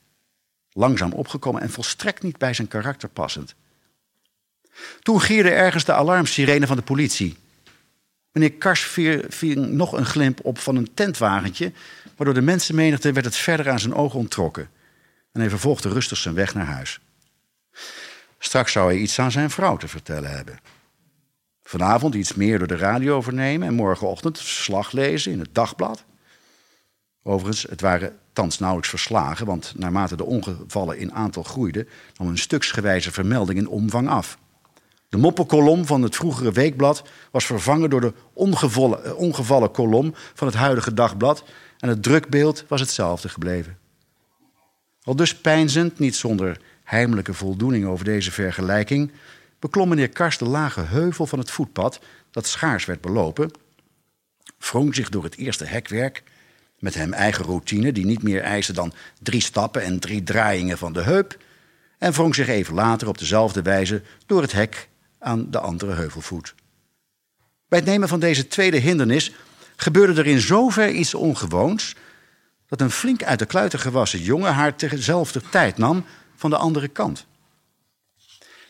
Langzaam 0.73 1.13
opgekomen 1.13 1.63
en 1.63 1.71
volstrekt 1.71 2.23
niet 2.23 2.39
bij 2.39 2.55
zijn 2.55 2.69
karakter 2.69 3.09
passend. 3.09 3.55
Toen 5.01 5.21
gierde 5.21 5.51
ergens 5.51 5.85
de 5.85 5.93
alarmsirene 5.93 6.67
van 6.67 6.77
de 6.77 6.83
politie. 6.83 7.37
Meneer 8.33 8.53
Kars 8.53 8.83
ving 9.29 9.67
nog 9.67 9.93
een 9.93 10.07
glimp 10.07 10.45
op 10.45 10.59
van 10.59 10.77
een 10.77 10.95
tentwagentje, 10.95 11.73
waardoor 12.17 12.35
de 12.35 12.43
mensenmenigte 12.43 13.13
werd 13.13 13.27
het 13.27 13.37
verder 13.37 13.71
aan 13.71 13.79
zijn 13.79 13.95
ogen 13.95 14.19
onttrokken. 14.19 14.71
En 15.33 15.41
hij 15.41 15.51
vervolgde 15.51 15.89
rustig 15.89 16.19
zijn 16.19 16.35
weg 16.35 16.55
naar 16.55 16.67
huis. 16.67 17.01
Straks 18.39 18.73
zou 18.73 18.87
hij 18.87 19.01
iets 19.01 19.19
aan 19.19 19.31
zijn 19.31 19.51
vrouw 19.51 19.77
te 19.77 19.89
vertellen 19.89 20.31
hebben. 20.31 20.59
Vanavond 21.63 22.15
iets 22.15 22.35
meer 22.35 22.59
door 22.59 22.69
de 22.69 22.77
radio 22.77 23.21
vernemen 23.21 23.69
en 23.69 23.75
morgenochtend 23.75 24.39
verslag 24.39 24.93
lezen 24.93 25.33
in 25.33 25.39
het 25.39 25.55
dagblad. 25.55 26.05
Overigens, 27.29 27.67
het 27.69 27.81
waren 27.81 28.17
thans 28.33 28.59
nauwelijks 28.59 28.91
verslagen, 28.91 29.47
want 29.47 29.73
naarmate 29.77 30.17
de 30.17 30.25
ongevallen 30.25 30.99
in 30.99 31.13
aantal 31.13 31.43
groeiden, 31.43 31.89
nam 32.17 32.29
een 32.29 32.39
stuksgewijze 32.39 33.13
vermelding 33.13 33.59
in 33.59 33.69
omvang 33.69 34.09
af. 34.09 34.39
De 35.09 35.17
moppenkolom 35.17 35.87
van 35.87 36.03
het 36.03 36.17
vroegere 36.17 36.53
weekblad 36.53 37.03
was 37.31 37.47
vervangen 37.47 37.91
door 37.91 38.01
de 38.01 38.13
ongevallen, 38.33 39.05
eh, 39.05 39.17
ongevallen 39.17 39.71
kolom 39.71 40.15
van 40.35 40.47
het 40.47 40.57
huidige 40.57 40.95
dagblad 40.95 41.45
en 41.79 41.89
het 41.89 42.03
drukbeeld 42.03 42.65
was 42.69 42.81
hetzelfde 42.81 43.29
gebleven. 43.29 43.79
Al 45.03 45.17
dus 45.17 45.37
pijnzend, 45.37 45.99
niet 45.99 46.17
zonder 46.17 46.61
heimelijke 46.85 47.35
voldoening 47.35 47.87
over 47.87 48.05
deze 48.05 48.33
vergelijking, 48.33 49.13
beklom 49.59 49.89
meneer 49.89 50.09
Kars 50.09 50.39
de 50.39 50.49
lage 50.49 50.81
heuvel 50.81 51.27
van 51.27 51.39
het 51.39 51.51
voetpad 51.51 52.01
dat 52.31 52.47
schaars 52.47 52.85
werd 52.85 53.01
belopen, 53.01 53.51
wrong 54.59 54.95
zich 54.95 55.09
door 55.09 55.25
het 55.25 55.37
eerste 55.37 55.65
hekwerk 55.65 56.23
met 56.79 56.95
hem 56.95 57.13
eigen 57.13 57.45
routine, 57.45 57.93
die 57.93 58.05
niet 58.05 58.23
meer 58.23 58.43
eiste 58.43 58.73
dan 58.73 58.93
drie 59.23 59.41
stappen 59.41 59.83
en 59.83 59.99
drie 59.99 60.23
draaiingen 60.23 60.79
van 60.79 60.93
de 60.93 61.03
heup, 61.03 61.39
en 61.99 62.13
wrong 62.13 62.35
zich 62.35 62.49
even 62.49 62.75
later 62.75 63.09
op 63.09 63.19
dezelfde 63.19 63.63
wijze 63.63 64.03
door 64.27 64.43
het 64.43 64.53
hek 64.53 64.89
aan 65.19 65.51
de 65.51 65.59
andere 65.59 65.93
heuvelvoet. 65.93 66.55
Bij 67.69 67.79
het 67.79 67.89
nemen 67.89 68.09
van 68.09 68.21
deze 68.21 68.49
tweede 68.49 68.77
hindernis 68.77 69.33
gebeurde 69.77 70.21
er 70.21 70.27
in 70.27 70.41
zover 70.41 70.91
iets 70.91 71.15
ongewoons 71.15 71.95
dat 72.69 72.81
een 72.81 72.91
flink 72.91 73.23
uit 73.23 73.39
de 73.39 73.47
kluiten 73.47 73.79
gewassen 73.79 74.21
jongen 74.21 74.55
haar 74.55 74.77
tezelfde 74.77 75.41
tijd 75.51 75.79
nam 75.79 76.05
van 76.37 76.51
de 76.51 76.57
andere 76.57 76.89
kant. 76.89 77.27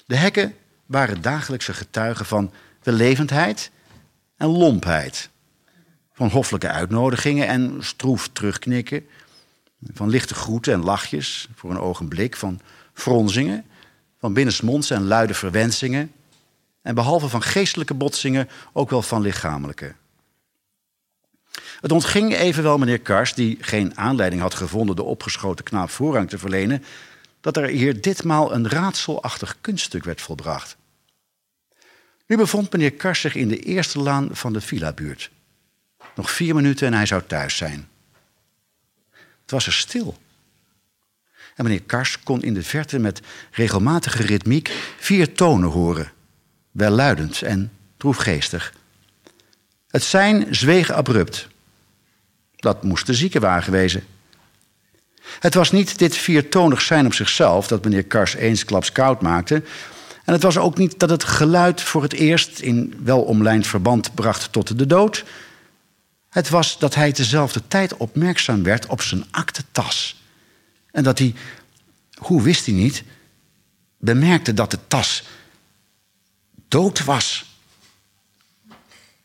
De 0.06 0.16
hekken 0.16 0.54
waren 0.86 1.22
dagelijkse 1.22 1.74
getuigen 1.74 2.26
van 2.26 2.52
wellevendheid 2.82 3.70
en 4.36 4.48
lompheid 4.48 5.30
van 6.16 6.28
hoffelijke 6.28 6.68
uitnodigingen 6.68 7.46
en 7.46 7.76
stroef 7.80 8.28
terugknikken. 8.32 9.06
Van 9.92 10.08
lichte 10.08 10.34
groeten 10.34 10.72
en 10.72 10.84
lachjes 10.84 11.48
voor 11.54 11.70
een 11.70 11.78
ogenblik. 11.78 12.36
Van 12.36 12.60
fronzingen. 12.92 13.64
Van 14.18 14.32
binnensmonds 14.32 14.90
en 14.90 15.06
luide 15.06 15.34
verwensingen. 15.34 16.12
En 16.82 16.94
behalve 16.94 17.28
van 17.28 17.42
geestelijke 17.42 17.94
botsingen 17.94 18.48
ook 18.72 18.90
wel 18.90 19.02
van 19.02 19.22
lichamelijke. 19.22 19.94
Het 21.80 21.92
ontging 21.92 22.34
evenwel 22.34 22.78
meneer 22.78 23.00
Kars, 23.00 23.34
die 23.34 23.58
geen 23.60 23.98
aanleiding 23.98 24.42
had 24.42 24.54
gevonden 24.54 24.96
de 24.96 25.02
opgeschoten 25.02 25.64
knaap 25.64 25.90
voorrang 25.90 26.28
te 26.28 26.38
verlenen, 26.38 26.84
dat 27.40 27.56
er 27.56 27.68
hier 27.68 28.00
ditmaal 28.00 28.52
een 28.52 28.68
raadselachtig 28.68 29.56
kunststuk 29.60 30.04
werd 30.04 30.20
volbracht. 30.20 30.76
Nu 32.26 32.36
bevond 32.36 32.72
meneer 32.72 32.92
Kars 32.92 33.20
zich 33.20 33.34
in 33.34 33.48
de 33.48 33.58
eerste 33.58 33.98
laan 33.98 34.28
van 34.32 34.52
de 34.52 34.60
villa-buurt. 34.60 35.30
Nog 36.16 36.30
vier 36.30 36.54
minuten 36.54 36.86
en 36.86 36.94
hij 36.94 37.06
zou 37.06 37.22
thuis 37.26 37.56
zijn. 37.56 37.88
Het 39.10 39.50
was 39.50 39.66
er 39.66 39.72
stil. 39.72 40.18
En 41.54 41.64
meneer 41.64 41.82
Kars 41.82 42.22
kon 42.22 42.42
in 42.42 42.54
de 42.54 42.62
verte 42.62 42.98
met 42.98 43.20
regelmatige 43.50 44.22
ritmiek 44.22 44.94
vier 44.98 45.34
tonen 45.34 45.70
horen. 45.70 46.12
Welluidend 46.70 47.42
en 47.42 47.72
droefgeestig. 47.96 48.74
Het 49.88 50.02
zijn 50.02 50.54
zweeg 50.54 50.90
abrupt. 50.90 51.48
Dat 52.56 52.82
moest 52.82 53.06
de 53.06 53.14
ziekenwagen 53.14 53.72
wezen. 53.72 54.04
Het 55.40 55.54
was 55.54 55.72
niet 55.72 55.98
dit 55.98 56.16
viertonig 56.16 56.80
zijn 56.80 57.06
op 57.06 57.14
zichzelf 57.14 57.66
dat 57.66 57.84
meneer 57.84 58.04
Kars 58.04 58.34
eensklaps 58.34 58.92
koud 58.92 59.20
maakte. 59.20 59.62
En 60.24 60.32
het 60.32 60.42
was 60.42 60.58
ook 60.58 60.78
niet 60.78 60.98
dat 60.98 61.10
het 61.10 61.24
geluid 61.24 61.82
voor 61.82 62.02
het 62.02 62.12
eerst 62.12 62.58
in 62.58 62.94
welomlijnd 63.02 63.66
verband 63.66 64.14
bracht 64.14 64.52
tot 64.52 64.78
de 64.78 64.86
dood. 64.86 65.24
Het 66.36 66.48
was 66.48 66.78
dat 66.78 66.94
hij 66.94 67.12
tezelfde 67.12 67.62
tijd 67.68 67.96
opmerkzaam 67.96 68.62
werd 68.62 68.86
op 68.86 69.02
zijn 69.02 69.24
aktentas. 69.30 70.22
En 70.90 71.02
dat 71.02 71.18
hij, 71.18 71.34
hoe 72.14 72.42
wist 72.42 72.66
hij 72.66 72.74
niet, 72.74 73.02
bemerkte 73.98 74.54
dat 74.54 74.70
de 74.70 74.78
tas 74.88 75.22
dood 76.68 77.04
was. 77.04 77.44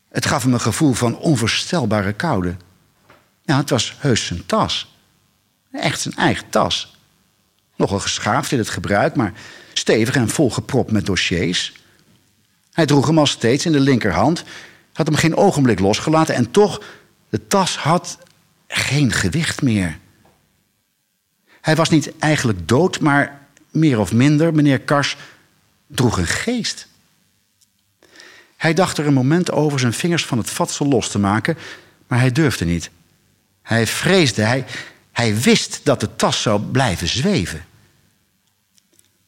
Het 0.08 0.26
gaf 0.26 0.42
hem 0.42 0.52
een 0.52 0.60
gevoel 0.60 0.92
van 0.92 1.18
onvoorstelbare 1.18 2.12
koude. 2.12 2.56
Ja, 3.42 3.56
het 3.56 3.70
was 3.70 3.94
heus 3.98 4.26
zijn 4.26 4.46
tas. 4.46 4.94
Echt 5.72 6.00
zijn 6.00 6.14
eigen 6.14 6.48
tas. 6.48 6.96
Nogal 7.76 8.00
geschaafd 8.00 8.52
in 8.52 8.58
het 8.58 8.70
gebruik, 8.70 9.16
maar 9.16 9.32
stevig 9.72 10.14
en 10.14 10.28
volgepropt 10.28 10.90
met 10.90 11.06
dossiers. 11.06 11.72
Hij 12.72 12.86
droeg 12.86 13.06
hem 13.06 13.18
al 13.18 13.26
steeds 13.26 13.66
in 13.66 13.72
de 13.72 13.80
linkerhand, 13.80 14.44
had 14.92 15.06
hem 15.06 15.16
geen 15.16 15.36
ogenblik 15.36 15.78
losgelaten 15.78 16.34
en 16.34 16.50
toch 16.50 16.80
de 17.32 17.46
tas 17.46 17.76
had 17.76 18.18
geen 18.68 19.12
gewicht 19.12 19.62
meer. 19.62 19.98
Hij 21.60 21.76
was 21.76 21.90
niet 21.90 22.18
eigenlijk 22.18 22.68
dood, 22.68 23.00
maar 23.00 23.40
meer 23.70 23.98
of 23.98 24.12
minder, 24.12 24.54
meneer 24.54 24.80
Kars, 24.80 25.16
droeg 25.86 26.18
een 26.18 26.26
geest. 26.26 26.86
Hij 28.56 28.74
dacht 28.74 28.98
er 28.98 29.06
een 29.06 29.14
moment 29.14 29.50
over 29.50 29.78
zijn 29.78 29.92
vingers 29.92 30.24
van 30.24 30.38
het 30.38 30.50
vatsel 30.50 30.86
los 30.86 31.08
te 31.08 31.18
maken, 31.18 31.56
maar 32.06 32.18
hij 32.18 32.32
durfde 32.32 32.64
niet. 32.64 32.90
Hij 33.62 33.86
vreesde, 33.86 34.42
hij, 34.42 34.64
hij 35.12 35.40
wist 35.40 35.80
dat 35.82 36.00
de 36.00 36.16
tas 36.16 36.42
zou 36.42 36.60
blijven 36.60 37.08
zweven. 37.08 37.64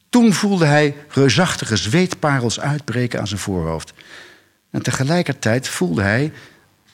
Toen 0.09 0.33
voelde 0.33 0.65
hij 0.65 0.95
reusachtige 1.09 1.77
zweetparels 1.77 2.59
uitbreken 2.59 3.19
aan 3.19 3.27
zijn 3.27 3.39
voorhoofd. 3.39 3.93
En 4.69 4.81
tegelijkertijd 4.81 5.67
voelde 5.67 6.01
hij 6.01 6.33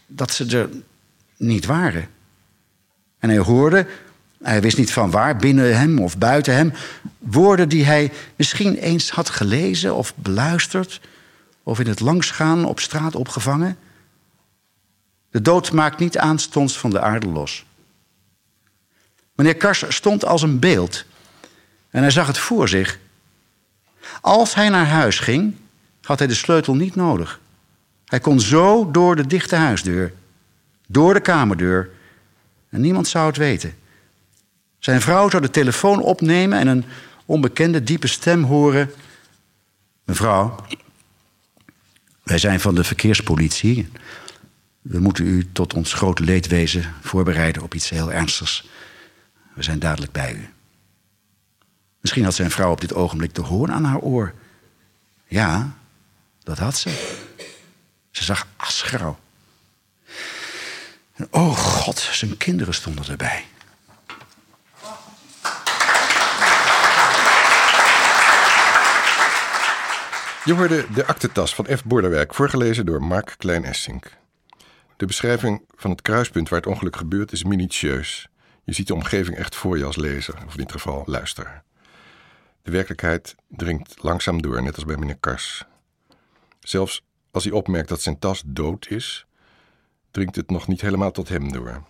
dat 0.07 0.31
ze 0.31 0.57
er 0.57 0.69
niet 1.41 1.65
waren. 1.65 2.07
En 3.19 3.29
hij 3.29 3.37
hoorde, 3.37 3.87
hij 4.43 4.61
wist 4.61 4.77
niet 4.77 4.93
van 4.93 5.11
waar, 5.11 5.35
binnen 5.35 5.77
hem 5.77 5.99
of 5.99 6.17
buiten 6.17 6.53
hem, 6.53 6.73
woorden 7.17 7.69
die 7.69 7.85
hij 7.85 8.11
misschien 8.35 8.75
eens 8.75 9.09
had 9.09 9.29
gelezen 9.29 9.95
of 9.95 10.15
beluisterd, 10.15 11.01
of 11.63 11.79
in 11.79 11.87
het 11.87 11.99
langsgaan 11.99 12.65
op 12.65 12.79
straat 12.79 13.15
opgevangen. 13.15 13.77
De 15.29 15.41
dood 15.41 15.71
maakt 15.71 15.99
niet 15.99 16.17
aanstonds 16.17 16.77
van 16.77 16.89
de 16.89 16.99
aarde 16.99 17.27
los. 17.27 17.65
Meneer 19.35 19.55
Kars 19.55 19.85
stond 19.87 20.25
als 20.25 20.41
een 20.41 20.59
beeld 20.59 21.05
en 21.89 22.01
hij 22.01 22.11
zag 22.11 22.27
het 22.27 22.37
voor 22.37 22.69
zich. 22.69 22.99
Als 24.21 24.55
hij 24.55 24.69
naar 24.69 24.87
huis 24.87 25.19
ging, 25.19 25.55
had 26.01 26.19
hij 26.19 26.27
de 26.27 26.33
sleutel 26.33 26.75
niet 26.75 26.95
nodig. 26.95 27.39
Hij 28.05 28.19
kon 28.19 28.39
zo 28.39 28.91
door 28.91 29.15
de 29.15 29.27
dichte 29.27 29.55
huisdeur, 29.55 30.13
door 30.91 31.13
de 31.13 31.21
kamerdeur, 31.21 31.89
en 32.69 32.81
niemand 32.81 33.07
zou 33.07 33.27
het 33.27 33.37
weten. 33.37 33.75
Zijn 34.79 35.01
vrouw 35.01 35.29
zou 35.29 35.41
de 35.41 35.49
telefoon 35.49 36.01
opnemen 36.01 36.59
en 36.59 36.67
een 36.67 36.85
onbekende 37.25 37.83
diepe 37.83 38.07
stem 38.07 38.43
horen. 38.43 38.91
Mevrouw, 40.03 40.55
wij 42.23 42.37
zijn 42.37 42.59
van 42.59 42.75
de 42.75 42.83
verkeerspolitie. 42.83 43.89
We 44.81 44.99
moeten 44.99 45.25
u 45.25 45.51
tot 45.51 45.73
ons 45.73 45.93
grote 45.93 46.23
leedwezen 46.23 46.93
voorbereiden 47.01 47.61
op 47.61 47.73
iets 47.73 47.89
heel 47.89 48.11
ernstigs. 48.11 48.69
We 49.53 49.63
zijn 49.63 49.79
dadelijk 49.79 50.11
bij 50.11 50.33
u. 50.33 50.49
Misschien 52.01 52.23
had 52.23 52.33
zijn 52.33 52.51
vrouw 52.51 52.71
op 52.71 52.81
dit 52.81 52.93
ogenblik 52.93 53.35
de 53.35 53.41
hoorn 53.41 53.71
aan 53.71 53.83
haar 53.83 53.99
oor. 53.99 54.33
Ja, 55.27 55.75
dat 56.43 56.57
had 56.57 56.77
ze. 56.77 57.19
Ze 58.11 58.23
zag 58.23 58.47
asgrauw. 58.55 59.19
En 61.13 61.27
oh 61.31 61.57
god, 61.57 61.99
zijn 61.99 62.37
kinderen 62.37 62.73
stonden 62.73 63.05
erbij. 63.07 63.45
Je 70.45 70.53
hoorde 70.53 70.85
de 70.93 71.05
aktetas 71.05 71.55
van 71.55 71.65
F. 71.77 71.83
Borderwerk, 71.85 72.33
voorgelezen 72.33 72.85
door 72.85 73.03
Mark 73.03 73.35
Klein-Essink. 73.37 74.17
De 74.97 75.05
beschrijving 75.05 75.61
van 75.75 75.91
het 75.91 76.01
kruispunt 76.01 76.49
waar 76.49 76.59
het 76.59 76.67
ongeluk 76.69 76.95
gebeurt 76.95 77.31
is 77.31 77.43
minutieus. 77.43 78.27
Je 78.63 78.73
ziet 78.73 78.87
de 78.87 78.93
omgeving 78.93 79.37
echt 79.37 79.55
voor 79.55 79.77
je 79.77 79.85
als 79.85 79.95
lezer, 79.95 80.35
of 80.45 80.51
in 80.51 80.57
dit 80.57 80.71
geval 80.71 81.03
luisteraar. 81.05 81.63
De 82.61 82.71
werkelijkheid 82.71 83.35
dringt 83.47 84.03
langzaam 84.03 84.41
door, 84.41 84.63
net 84.63 84.75
als 84.75 84.85
bij 84.85 84.97
meneer 84.97 85.17
Kars. 85.19 85.65
Zelfs 86.59 87.03
als 87.31 87.43
hij 87.43 87.53
opmerkt 87.53 87.89
dat 87.89 88.01
zijn 88.01 88.19
tas 88.19 88.43
dood 88.45 88.87
is, 88.89 89.25
dringt 90.11 90.35
het 90.35 90.49
nog 90.49 90.67
niet 90.67 90.81
helemaal 90.81 91.11
tot 91.11 91.29
hem 91.29 91.51
door. 91.51 91.83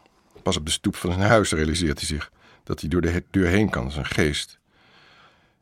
Pas 0.43 0.57
op 0.57 0.65
de 0.65 0.71
stoep 0.71 0.95
van 0.95 1.11
zijn 1.11 1.27
huis 1.27 1.51
realiseert 1.51 1.97
hij 1.97 2.07
zich 2.07 2.31
dat 2.63 2.79
hij 2.79 2.89
door 2.89 3.01
de 3.01 3.23
deur 3.31 3.47
heen 3.47 3.69
kan, 3.69 3.91
zijn 3.91 4.05
geest. 4.05 4.59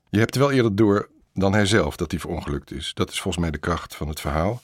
Je 0.10 0.20
hebt 0.20 0.36
wel 0.36 0.51
eerder 0.51 0.75
door 0.75 1.10
dan 1.34 1.54
hij 1.54 1.66
zelf 1.66 1.96
dat 1.96 2.12
hij 2.12 2.20
verongelukt 2.20 2.72
is. 2.72 2.92
Dat 2.94 3.10
is 3.10 3.22
volgens 3.22 3.44
mij 3.44 3.51
de 3.51 3.58
kracht 3.58 3.96
van 3.96 4.08
het 4.08 4.20
verhaal. 4.20 4.62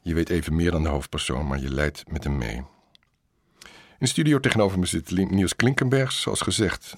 Je 0.00 0.14
weet 0.14 0.28
even 0.28 0.56
meer 0.56 0.70
dan 0.70 0.82
de 0.82 0.88
hoofdpersoon, 0.88 1.46
maar 1.46 1.60
je 1.60 1.70
leidt 1.70 2.04
met 2.10 2.24
hem 2.24 2.38
mee. 2.38 2.62
In 3.98 4.08
studio 4.08 4.40
tegenover 4.40 4.78
me 4.78 4.86
zit 4.86 5.10
Niels 5.10 5.56
Klinkenbergs, 5.56 6.20
zoals 6.20 6.40
gezegd, 6.40 6.94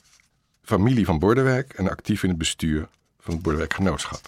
familie 0.63 1.05
van 1.05 1.19
Bordewijk 1.19 1.73
en 1.73 1.91
actief 1.91 2.23
in 2.23 2.29
het 2.29 2.39
bestuur 2.39 2.89
van 3.21 3.35
het 3.35 3.43
Bordewijk 3.43 3.75
Genootschap. 3.75 4.21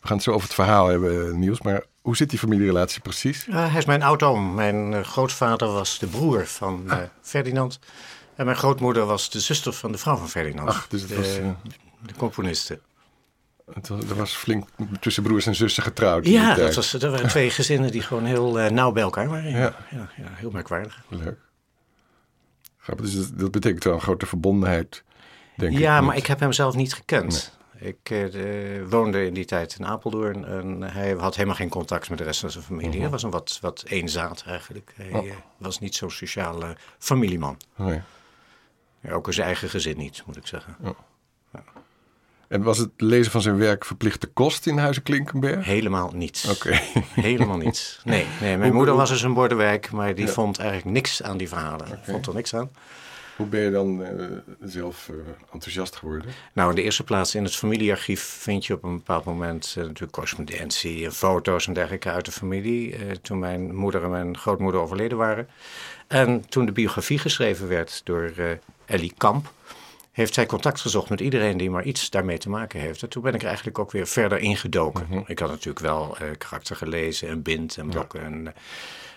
We 0.00 0.06
gaan 0.06 0.16
het 0.16 0.24
zo 0.24 0.30
over 0.30 0.46
het 0.46 0.54
verhaal 0.54 0.86
hebben, 0.86 1.38
Niels, 1.38 1.60
maar 1.60 1.82
hoe 2.00 2.16
zit 2.16 2.30
die 2.30 2.38
familierelatie 2.38 3.00
precies? 3.00 3.46
Uh, 3.46 3.54
hij 3.70 3.78
is 3.78 3.84
mijn 3.84 4.02
oud-oom. 4.02 4.54
Mijn 4.54 4.92
uh, 4.92 5.00
grootvader 5.00 5.68
was 5.68 5.98
de 5.98 6.06
broer 6.06 6.46
van 6.46 6.82
uh, 6.86 6.96
Ferdinand. 7.22 7.78
En 8.34 8.44
mijn 8.44 8.56
grootmoeder 8.56 9.06
was 9.06 9.30
de 9.30 9.40
zuster 9.40 9.72
van 9.72 9.92
de 9.92 9.98
vrouw 9.98 10.16
van 10.16 10.28
Ferdinand. 10.28 10.68
Ach, 10.68 10.88
dus 10.88 11.00
het 11.00 11.10
de, 11.10 11.16
was, 11.16 11.26
de 12.06 12.14
componiste. 12.16 12.80
Er 14.08 14.14
was 14.14 14.34
flink 14.36 14.68
tussen 15.00 15.22
broers 15.22 15.46
en 15.46 15.54
zussen 15.54 15.82
getrouwd. 15.82 16.26
Ja, 16.26 16.54
dat, 16.54 16.74
was, 16.74 16.90
dat 16.90 17.10
waren 17.10 17.28
twee 17.28 17.50
gezinnen 17.60 17.90
die 17.90 18.02
gewoon 18.02 18.24
heel 18.24 18.52
nauw 18.52 18.92
bij 18.92 19.02
elkaar 19.02 19.28
waren. 19.28 19.50
Ja. 19.50 19.74
Ja, 19.90 20.10
ja, 20.16 20.28
heel 20.34 20.50
merkwaardig. 20.50 21.02
Leuk. 21.08 21.38
Grappig, 22.78 23.10
dus 23.10 23.30
dat 23.30 23.50
betekent 23.50 23.84
wel 23.84 23.94
een 23.94 24.00
grote 24.00 24.26
verbondenheid, 24.26 25.04
denk 25.56 25.72
ja, 25.72 25.78
ik. 25.78 25.84
Ja, 25.84 26.00
maar 26.00 26.16
ik 26.16 26.26
heb 26.26 26.40
hem 26.40 26.52
zelf 26.52 26.74
niet 26.74 26.94
gekend. 26.94 27.30
Nee. 27.30 27.59
Ik 27.80 28.10
uh, 28.10 28.88
woonde 28.88 29.26
in 29.26 29.34
die 29.34 29.44
tijd 29.44 29.76
in 29.78 29.86
Apeldoorn 29.86 30.44
en 30.44 30.82
hij 30.82 31.10
had 31.10 31.34
helemaal 31.34 31.56
geen 31.56 31.68
contact 31.68 32.08
met 32.08 32.18
de 32.18 32.24
rest 32.24 32.40
van 32.40 32.50
zijn 32.50 32.64
familie. 32.64 32.90
-huh. 32.90 33.00
Hij 33.00 33.10
was 33.10 33.22
een 33.22 33.30
wat, 33.30 33.58
wat 33.60 33.84
eenzaad 33.86 34.44
eigenlijk. 34.46 34.92
Hij 34.96 35.12
oh. 35.12 35.26
uh, 35.26 35.32
was 35.56 35.78
niet 35.78 35.94
zo'n 35.94 36.10
sociale 36.10 36.76
familieman. 36.98 37.56
Nee. 37.76 38.00
Ja, 39.00 39.12
ook 39.12 39.26
in 39.26 39.32
zijn 39.32 39.46
eigen 39.46 39.68
gezin 39.68 39.96
niet, 39.96 40.22
moet 40.26 40.36
ik 40.36 40.46
zeggen. 40.46 40.76
Oh. 40.80 40.98
Ja. 41.52 41.62
En 42.48 42.62
was 42.62 42.78
het 42.78 42.90
lezen 42.96 43.32
van 43.32 43.42
zijn 43.42 43.56
werk 43.56 43.84
verplichte 43.84 44.26
kost 44.26 44.66
in 44.66 44.78
Huizen 44.78 45.02
Klinkenberg? 45.02 45.64
Helemaal 45.64 46.10
niets. 46.14 46.48
Oké. 46.48 46.68
Okay. 46.68 47.04
Helemaal 47.30 47.56
niets. 47.56 48.00
Nee, 48.04 48.26
nee 48.40 48.56
mijn 48.56 48.74
moeder 48.74 48.94
was 48.94 49.08
dus 49.08 49.22
een 49.22 49.34
bordenwerk, 49.34 49.90
maar 49.90 50.14
die 50.14 50.26
ja. 50.26 50.32
vond 50.32 50.58
eigenlijk 50.58 50.90
niks 50.90 51.22
aan 51.22 51.36
die 51.36 51.48
verhalen. 51.48 51.86
Okay. 51.86 52.04
Vond 52.04 52.26
er 52.26 52.34
niks 52.34 52.54
aan. 52.54 52.70
Hoe 53.40 53.48
ben 53.48 53.60
je 53.60 53.70
dan 53.70 54.02
uh, 54.02 54.26
zelf 54.60 55.08
uh, 55.08 55.16
enthousiast 55.52 55.96
geworden? 55.96 56.30
Nou, 56.52 56.70
in 56.70 56.76
de 56.76 56.82
eerste 56.82 57.04
plaats 57.04 57.34
in 57.34 57.44
het 57.44 57.56
familiearchief 57.56 58.22
vind 58.22 58.66
je 58.66 58.74
op 58.74 58.82
een 58.82 58.96
bepaald 58.96 59.24
moment 59.24 59.74
uh, 59.78 59.84
natuurlijk 59.84 60.12
correspondentie 60.12 61.04
en 61.04 61.12
foto's 61.12 61.66
en 61.66 61.72
dergelijke 61.72 62.10
uit 62.10 62.24
de 62.24 62.32
familie. 62.32 62.96
toen 63.22 63.38
mijn 63.38 63.74
moeder 63.74 64.04
en 64.04 64.10
mijn 64.10 64.36
grootmoeder 64.36 64.80
overleden 64.80 65.18
waren. 65.18 65.48
En 66.06 66.48
toen 66.48 66.66
de 66.66 66.72
biografie 66.72 67.18
geschreven 67.18 67.68
werd 67.68 68.00
door 68.04 68.32
Ellie 68.84 69.14
Kamp, 69.16 69.52
heeft 70.12 70.34
zij 70.34 70.46
contact 70.46 70.80
gezocht 70.80 71.10
met 71.10 71.20
iedereen 71.20 71.56
die 71.56 71.70
maar 71.70 71.84
iets 71.84 72.10
daarmee 72.10 72.38
te 72.38 72.50
maken 72.50 72.80
heeft. 72.80 73.02
En 73.02 73.08
toen 73.08 73.22
ben 73.22 73.34
ik 73.34 73.40
er 73.40 73.46
eigenlijk 73.46 73.78
ook 73.78 73.90
weer 73.90 74.06
verder 74.06 74.38
ingedoken. 74.38 75.06
Mhm. 75.08 75.22
Ik 75.26 75.38
had 75.38 75.50
natuurlijk 75.50 75.84
wel 75.84 76.16
karakter 76.38 76.76
gelezen 76.76 77.28
en 77.28 77.42
Bind 77.42 77.76
en 77.76 77.88
Blokken 77.88 78.22
en 78.22 78.54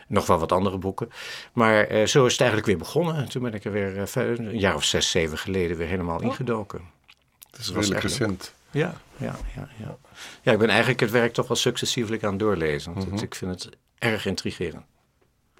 nog 0.07 0.25
wel 0.25 0.39
wat 0.39 0.51
andere 0.51 0.77
boeken. 0.77 1.09
Maar 1.53 1.91
uh, 1.91 2.05
zo 2.05 2.25
is 2.25 2.31
het 2.31 2.41
eigenlijk 2.41 2.69
weer 2.69 2.77
begonnen. 2.77 3.29
Toen 3.29 3.41
ben 3.41 3.53
ik 3.53 3.63
er 3.65 3.71
weer 3.71 3.97
uh, 4.17 4.37
een 4.37 4.59
jaar 4.59 4.75
of 4.75 4.83
zes, 4.83 5.09
zeven 5.11 5.37
geleden 5.37 5.77
weer 5.77 5.87
helemaal 5.87 6.17
Oh. 6.17 6.23
ingedoken. 6.23 6.81
Het 7.51 7.59
is 7.59 7.71
redelijk 7.71 8.01
recent. 8.01 8.53
Ja, 8.71 8.93
ja, 9.17 9.35
ja, 9.55 9.67
ja. 9.77 9.97
Ja, 10.41 10.51
ik 10.51 10.57
ben 10.57 10.69
eigenlijk 10.69 10.99
het 10.99 11.11
werk 11.11 11.33
toch 11.33 11.47
wel 11.47 11.57
successievelijk 11.57 12.23
aan 12.23 12.29
het 12.29 12.39
doorlezen. 12.39 12.93
Want 12.93 13.11
Mhm. 13.11 13.23
ik 13.23 13.35
vind 13.35 13.51
het 13.63 13.77
erg 13.97 14.25
intrigerend. 14.25 14.83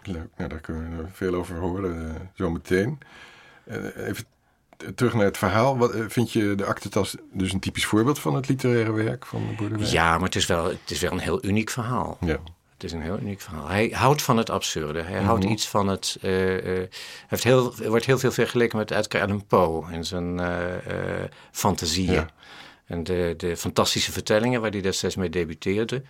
Leuk, 0.03 0.27
nou, 0.37 0.49
daar 0.49 0.59
kunnen 0.59 0.97
we 0.97 1.03
veel 1.11 1.33
over 1.33 1.55
horen 1.57 1.95
uh, 2.07 2.13
zo 2.33 2.49
meteen. 2.49 2.99
Uh, 3.67 4.07
even 4.07 4.25
terug 4.95 5.13
naar 5.13 5.25
het 5.25 5.37
verhaal. 5.37 5.77
Wat, 5.77 5.95
uh, 5.95 6.05
vind 6.07 6.31
je 6.31 6.55
de 6.55 6.65
aktentas 6.65 7.15
dus 7.31 7.53
een 7.53 7.59
typisch 7.59 7.85
voorbeeld 7.85 8.19
van 8.19 8.35
het 8.35 8.47
literaire 8.47 8.91
werk 8.91 9.25
van 9.25 9.55
Boerdewijk? 9.57 9.89
Ja, 9.91 10.13
maar 10.15 10.25
het 10.25 10.35
is, 10.35 10.45
wel, 10.45 10.65
het 10.65 10.91
is 10.91 10.99
wel 10.99 11.11
een 11.11 11.19
heel 11.19 11.45
uniek 11.45 11.69
verhaal. 11.69 12.17
Ja. 12.21 12.37
Het 12.83 12.91
is 12.91 12.97
een 12.97 13.05
heel 13.05 13.19
uniek 13.19 13.41
verhaal. 13.41 13.67
Hij 13.67 13.89
houdt 13.93 14.21
van 14.21 14.37
het 14.37 14.49
absurde. 14.49 15.01
Hij 15.01 15.11
mm-hmm. 15.11 15.25
houdt 15.25 15.43
iets 15.43 15.67
van 15.67 15.87
het. 15.87 16.17
Uh, 16.21 16.79
uh, 16.79 16.87
heeft 17.27 17.43
heel, 17.43 17.73
wordt 17.75 18.05
heel 18.05 18.19
veel 18.19 18.31
vergeleken 18.31 18.77
met 18.77 18.91
Edgar 18.91 19.21
Allan 19.21 19.45
Poe 19.45 19.91
in 19.91 20.05
zijn 20.05 20.39
uh, 20.39 20.57
fantasieën. 21.51 22.13
Ja. 22.13 22.29
En 22.85 23.03
de, 23.03 23.33
de 23.37 23.57
fantastische 23.57 24.11
vertellingen 24.11 24.61
waar 24.61 24.71
hij 24.71 24.81
destijds 24.81 25.15
mee 25.15 25.29
debuteerde. 25.29 26.03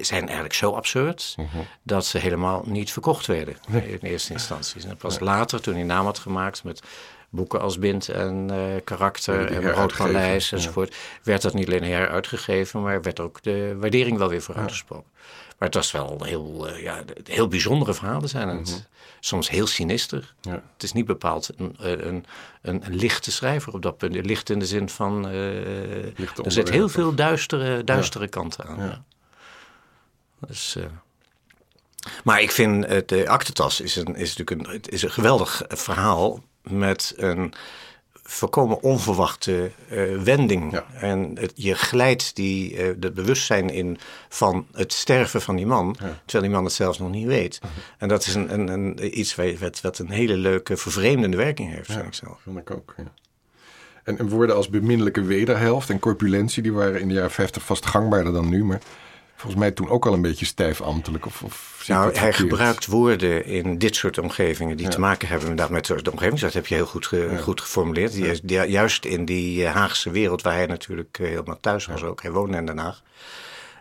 zijn 0.00 0.24
eigenlijk 0.24 0.54
zo 0.54 0.72
absurd 0.72 1.34
mm-hmm. 1.36 1.66
dat 1.82 2.06
ze 2.06 2.18
helemaal 2.18 2.62
niet 2.66 2.92
verkocht 2.92 3.26
werden 3.26 3.56
nee. 3.68 3.88
in 3.88 3.98
eerste 4.08 4.32
instantie. 4.32 4.88
En 4.88 4.96
pas 4.96 5.18
nee. 5.18 5.28
later, 5.28 5.60
toen 5.60 5.74
hij 5.74 5.82
naam 5.82 6.04
had 6.04 6.18
gemaakt 6.18 6.64
met 6.64 6.82
boeken 7.30 7.60
als 7.60 7.78
Bind 7.78 8.08
en 8.08 8.48
uh, 8.52 8.58
Karakter 8.84 9.52
en 9.52 9.72
Rood 9.72 9.96
Paleis 9.96 10.52
enzovoort, 10.52 10.92
ja. 10.92 10.98
werd 11.22 11.42
dat 11.42 11.54
niet 11.54 11.66
alleen 11.66 11.84
heruitgegeven, 11.84 12.82
maar 12.82 13.02
werd 13.02 13.20
ook 13.20 13.42
de 13.42 13.76
waardering 13.78 14.18
wel 14.18 14.28
weer 14.28 14.42
vooruitgesproken. 14.42 15.10
Ja. 15.14 15.45
Maar 15.58 15.68
het 15.68 15.74
was 15.74 15.90
wel 15.90 16.24
heel, 16.24 16.68
uh, 16.70 16.82
ja, 16.82 17.04
heel 17.24 17.48
bijzondere 17.48 17.94
verhalen 17.94 18.28
zijn 18.28 18.48
het. 18.48 18.58
Mm-hmm. 18.58 18.84
Soms 19.20 19.50
heel 19.50 19.66
sinister. 19.66 20.34
Ja. 20.40 20.62
Het 20.72 20.82
is 20.82 20.92
niet 20.92 21.06
bepaald 21.06 21.50
een, 21.56 21.74
een, 21.78 22.24
een, 22.62 22.86
een, 22.86 22.94
lichte 22.94 23.32
schrijver 23.32 23.72
op 23.72 23.82
dat 23.82 23.96
punt. 23.96 24.26
Licht 24.26 24.50
in 24.50 24.58
de 24.58 24.66
zin 24.66 24.88
van, 24.88 25.28
uh, 25.28 26.18
er 26.44 26.52
zit 26.52 26.70
heel 26.70 26.88
veel 26.88 27.14
duistere, 27.14 27.84
duistere 27.84 28.24
ja. 28.24 28.30
kanten 28.30 28.66
aan. 28.66 28.78
Ja. 28.78 29.04
Dus, 30.46 30.76
maar 32.24 32.40
ik 32.40 32.50
vind, 32.50 33.08
de 33.08 33.28
aktentas 33.28 33.80
is, 33.80 33.96
een, 33.96 34.14
is 34.16 34.36
natuurlijk 34.36 34.72
een, 34.72 34.92
is 34.92 35.02
een 35.02 35.10
geweldig 35.10 35.62
verhaal 35.68 36.42
met 36.62 37.14
een 37.16 37.54
volkomen 38.28 38.82
onverwachte 38.82 39.70
uh, 39.92 40.22
wending. 40.22 40.72
Ja. 40.72 40.84
En 41.00 41.36
het, 41.40 41.52
je 41.54 41.74
glijdt 41.74 42.34
die, 42.36 42.72
uh, 42.72 42.86
het 43.00 43.14
bewustzijn 43.14 43.70
in 43.70 43.98
van 44.28 44.66
het 44.72 44.92
sterven 44.92 45.40
van 45.40 45.56
die 45.56 45.66
man, 45.66 45.96
ja. 46.00 46.20
terwijl 46.24 46.44
die 46.44 46.54
man 46.54 46.64
het 46.64 46.72
zelfs 46.72 46.98
nog 46.98 47.10
niet 47.10 47.26
weet. 47.26 47.60
Mhm. 47.62 47.72
En 47.98 48.08
dat 48.08 48.26
is 48.26 48.34
een, 48.34 48.52
een, 48.52 48.68
een, 48.68 49.18
iets 49.18 49.34
wat, 49.34 49.80
wat 49.80 49.98
een 49.98 50.10
hele 50.10 50.36
leuke, 50.36 50.76
vervreemdende 50.76 51.36
werking 51.36 51.74
heeft, 51.74 51.92
vind 51.92 52.06
ik 52.06 52.14
zelf. 52.14 52.40
vind 52.42 52.58
ik 52.58 52.70
ook, 52.70 52.94
ja. 52.96 53.12
En, 54.04 54.18
en 54.18 54.28
woorden 54.28 54.56
als 54.56 54.68
beminnelijke 54.68 55.22
wederhelft 55.22 55.90
en 55.90 55.98
corpulentie, 55.98 56.62
die 56.62 56.72
waren 56.72 57.00
in 57.00 57.08
de 57.08 57.14
jaren 57.14 57.30
50 57.30 57.62
vast 57.62 57.86
gangbaarder 57.86 58.32
dan 58.32 58.48
nu, 58.48 58.64
maar 58.64 58.80
volgens 59.36 59.60
mij 59.60 59.70
toen 59.70 59.88
ook 59.88 60.06
al 60.06 60.12
een 60.12 60.22
beetje 60.22 60.46
stijf 60.46 60.80
ambtelijk. 60.80 61.26
Of, 61.26 61.42
of 61.42 61.84
nou, 61.86 62.14
hij 62.16 62.32
gebruikt 62.32 62.86
woorden 62.86 63.44
in 63.44 63.78
dit 63.78 63.96
soort 63.96 64.18
omgevingen 64.18 64.76
die 64.76 64.86
Ja. 64.86 64.92
te 64.92 65.00
maken 65.00 65.28
hebben 65.28 65.48
inderdaad 65.48 65.72
met 65.74 66.04
de 66.04 66.10
omgeving. 66.12 66.40
Dat 66.40 66.52
heb 66.52 66.66
je 66.66 66.74
heel 66.74 66.86
goed, 66.86 67.06
ge- 67.06 67.28
Ja. 67.32 67.36
goed 67.38 67.60
geformuleerd. 67.60 68.14
Juist 68.68 69.04
in 69.04 69.24
die 69.24 69.64
eh, 69.66 69.74
Haagse 69.74 70.10
wereld 70.10 70.42
waar 70.42 70.54
hij 70.54 70.66
natuurlijk 70.66 71.18
eh, 71.18 71.26
helemaal 71.28 71.60
thuis 71.60 71.86
was 71.86 72.02
ook. 72.02 72.22
Hij 72.22 72.30
woonde 72.30 72.56
in 72.56 72.66
Den 72.66 72.78
Haag. 72.78 73.02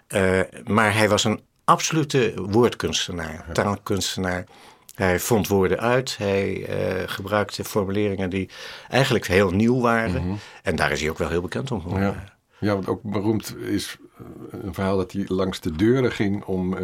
Eh, 0.07 0.39
maar 0.65 0.93
hij 0.93 1.09
was 1.09 1.23
een 1.23 1.41
absolute 1.63 2.33
woordkunstenaar, 2.35 3.45
taalkunstenaar. 3.53 4.43
Hij 4.95 5.19
vond 5.19 5.47
woorden 5.47 5.79
uit. 5.79 6.17
Hij 6.17 6.67
gebruikte 7.05 7.63
formuleringen 7.63 8.29
die 8.29 8.49
eigenlijk 8.89 9.27
heel 9.27 9.51
nieuw 9.51 9.81
waren. 9.81 10.39
En 10.63 10.75
daar 10.75 10.91
is 10.91 11.01
hij 11.01 11.09
ook 11.09 11.17
wel 11.17 11.29
heel 11.29 11.41
bekend 11.41 11.71
om 11.71 11.81
geworden. 11.81 12.07
Mhm. 12.09 12.17
Ja. 12.19 12.33
ja, 12.71 12.75
wat 12.75 12.87
ook 12.87 13.01
beroemd 13.03 13.55
is 13.57 13.97
een 14.49 14.73
verhaal 14.73 14.97
dat 14.97 15.11
hij 15.11 15.25
langs 15.27 15.59
de 15.59 15.71
deuren 15.71 16.11
ging 16.11 16.43
om 16.43 16.75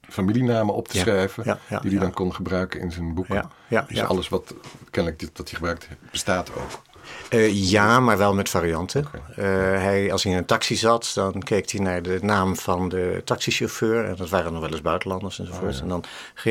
familienamen 0.00 0.74
op 0.74 0.88
te 0.88 0.98
schrijven. 0.98 1.58
die 1.82 1.90
hij 1.90 2.00
dan 2.00 2.12
kon 2.12 2.34
gebruiken 2.34 2.80
in 2.80 2.92
zijn 2.92 3.14
boeken. 3.14 3.50
dus 3.88 4.02
alles 4.02 4.28
wat 4.28 4.54
kennelijk 4.90 5.36
dat 5.36 5.46
hij 5.48 5.54
gebruikt 5.54 5.88
bestaat 6.10 6.50
ook. 6.54 6.82
Uh, 7.30 7.70
ja, 7.70 8.00
maar 8.00 8.18
wel 8.18 8.34
met 8.34 8.48
varianten. 8.48 9.04
Uh, 9.30 9.36
hij, 9.36 10.12
als 10.12 10.22
hij 10.22 10.32
in 10.32 10.38
een 10.38 10.44
taxi 10.44 10.76
zat, 10.76 11.10
dan 11.14 11.42
keek 11.42 11.70
hij 11.70 11.80
naar 11.80 12.02
de 12.02 12.18
naam 12.22 12.56
van 12.56 12.88
de 12.88 13.22
taxichauffeur. 13.24 14.04
En 14.04 14.16
dat 14.16 14.28
waren 14.28 14.52
nog 14.52 14.60
wel 14.60 14.70
eens 14.70 14.82
buitenlanders 14.82 15.38
enzovoort. 15.38 15.74
Oh, 15.74 15.82
En 15.82 15.88
dan 15.88 16.04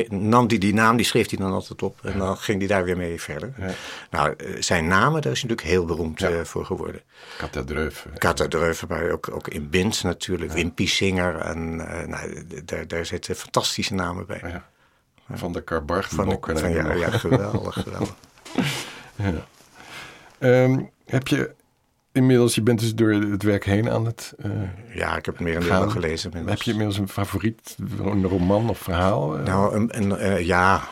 nam 0.10 0.48
hij 0.48 0.58
die 0.58 0.74
naam, 0.74 0.98
die 0.98 1.06
schreef 1.06 1.30
hij 1.30 1.40
dan 1.40 1.52
altijd 1.52 1.82
op. 1.82 2.00
En 2.04 2.18
dan 2.18 2.38
ging 2.38 2.60
hij 2.60 2.68
daar 2.68 2.84
weer 2.84 2.98
mee 2.98 3.22
verder. 3.22 3.54
Nou, 4.10 4.34
uh, 4.38 4.62
zijn 4.62 4.88
namen, 4.88 5.22
daar 5.22 5.32
is 5.32 5.42
hij 5.42 5.50
natuurlijk 5.50 5.76
heel 5.78 5.86
beroemd 5.86 6.26
voor 6.44 6.66
geworden. 6.66 7.02
Katadreuve. 7.38 8.10
Katadreuve, 8.18 8.86
maar 8.90 9.10
ook, 9.10 9.30
ook 9.32 9.48
in 9.48 9.70
Bint 9.70 10.04
natuurlijk. 10.04 10.52
Wimpy 10.52 10.88
Singer. 10.88 11.36
En 11.36 11.76
nou, 12.10 12.48
daar, 12.66 12.88
daar 12.88 13.06
zitten 13.06 13.36
fantastische 13.36 13.94
namen 13.94 14.26
bij. 14.26 14.62
Van 15.34 15.52
de 15.52 15.62
Karbarg. 15.62 16.10
Van 16.10 16.30
de, 16.30 16.38
van, 16.42 16.72
ja, 16.72 16.94
ja, 16.94 17.10
geweldig, 17.10 17.74
geweldig. 17.74 18.16
ja. 19.16 19.48
Um, 20.40 20.90
heb 21.06 21.28
je 21.28 21.56
inmiddels, 22.12 22.56
je 22.56 22.62
bent 22.62 22.80
dus 22.80 22.96
door 22.96 23.12
het 23.12 23.44
werk 23.44 23.66
heen 23.66 23.90
aan 23.90 24.06
het. 24.06 24.34
Uh, 24.46 24.52
ja, 24.94 25.18
ik 25.18 25.26
heb 25.26 25.40
meer 25.40 25.56
een 25.56 25.64
deel 25.64 25.90
gelezen. 25.90 26.48
Heb 26.48 26.62
je 26.62 26.72
inmiddels 26.72 26.98
een 26.98 27.10
favoriet 27.10 27.76
een 28.04 28.28
roman 28.28 28.70
of 28.70 28.80
verhaal? 28.80 29.38
Uh? 29.38 29.44
Nou, 29.44 29.76
een, 29.76 29.98
een 29.98 30.22
uh, 30.22 30.40
ja. 30.40 30.88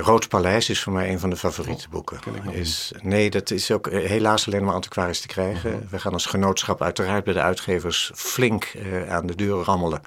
Rood 0.00 0.28
Paleis 0.28 0.70
is 0.70 0.82
voor 0.82 0.92
mij 0.92 1.10
een 1.10 1.18
van 1.18 1.30
de 1.30 1.36
favoriete 1.36 1.84
oh, 1.86 1.92
boeken. 1.92 2.18
Is, 2.50 2.92
nee, 3.02 3.30
dat 3.30 3.50
is 3.50 3.70
ook 3.70 3.90
helaas 3.90 4.46
alleen 4.46 4.64
maar 4.64 4.74
antiquarisch 4.74 5.20
te 5.20 5.26
krijgen. 5.26 5.70
-huh. 5.70 5.90
We 5.90 5.98
gaan 5.98 6.12
als 6.12 6.26
genootschap 6.26 6.82
uiteraard 6.82 7.24
bij 7.24 7.34
de 7.34 7.40
uitgevers 7.40 8.10
flink 8.14 8.72
aan 9.08 9.26
de 9.26 9.34
deur 9.34 9.64
rammelen 9.64 10.00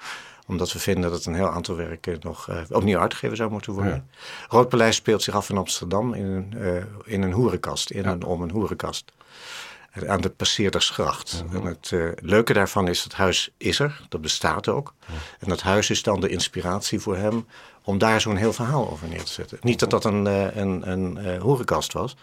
omdat 0.48 0.72
we 0.72 0.80
vinden 0.80 1.12
dat 1.12 1.26
een 1.26 1.36
heel 1.36 1.50
aantal 1.50 1.76
werken 1.76 2.18
nog 2.22 2.50
uh, 2.50 2.58
opnieuw 2.70 3.00
uitgegeven 3.00 3.38
zou 3.38 3.52
moeten 3.52 3.74
worden. 3.74 3.94
Ja. 3.94 4.04
Rood 4.50 4.70
Paleis 4.70 4.96
speelt 4.96 5.24
zich 5.24 5.36
af 5.36 5.50
in 5.50 5.58
Amsterdam 5.58 6.14
in 6.14 6.26
een, 6.26 6.54
uh, 6.58 6.84
in 7.06 7.22
een 7.22 7.32
hoerenkast, 7.32 7.90
in 7.90 8.04
ja. 8.04 8.10
en 8.10 8.24
om 8.24 8.42
een 8.42 8.52
hoerenkast. 8.52 9.12
Aan 10.08 10.22
de 10.22 10.30
Passeerdersgracht. 10.30 11.44
En 11.52 11.64
het 11.64 11.92
uh, 11.92 12.12
leuke 12.22 12.54
daarvan 12.54 12.88
is, 12.88 13.04
het 13.04 13.14
huis 13.14 13.50
is 13.58 13.80
er, 13.80 14.02
dat 14.10 14.22
bestaat 14.22 14.68
ook. 14.68 14.94
En 15.40 15.50
dat 15.50 15.62
huis 15.62 15.90
is 15.90 16.04
dan 16.04 16.20
de 16.20 16.30
inspiratie 16.30 17.00
voor 17.00 17.16
hem 17.16 17.48
om 17.84 17.98
daar 17.98 18.22
zo'n 18.22 18.36
heel 18.36 18.54
verhaal 18.54 18.90
over 18.90 19.08
neer 19.08 19.24
te 19.24 19.32
zetten. 19.32 19.58
Niet 19.62 19.80
dat 19.80 19.90
dat 19.90 20.06
een, 20.06 20.26
een, 20.60 20.92
een 20.92 21.40
hoerenkast 21.40 21.94
was, 21.94 22.16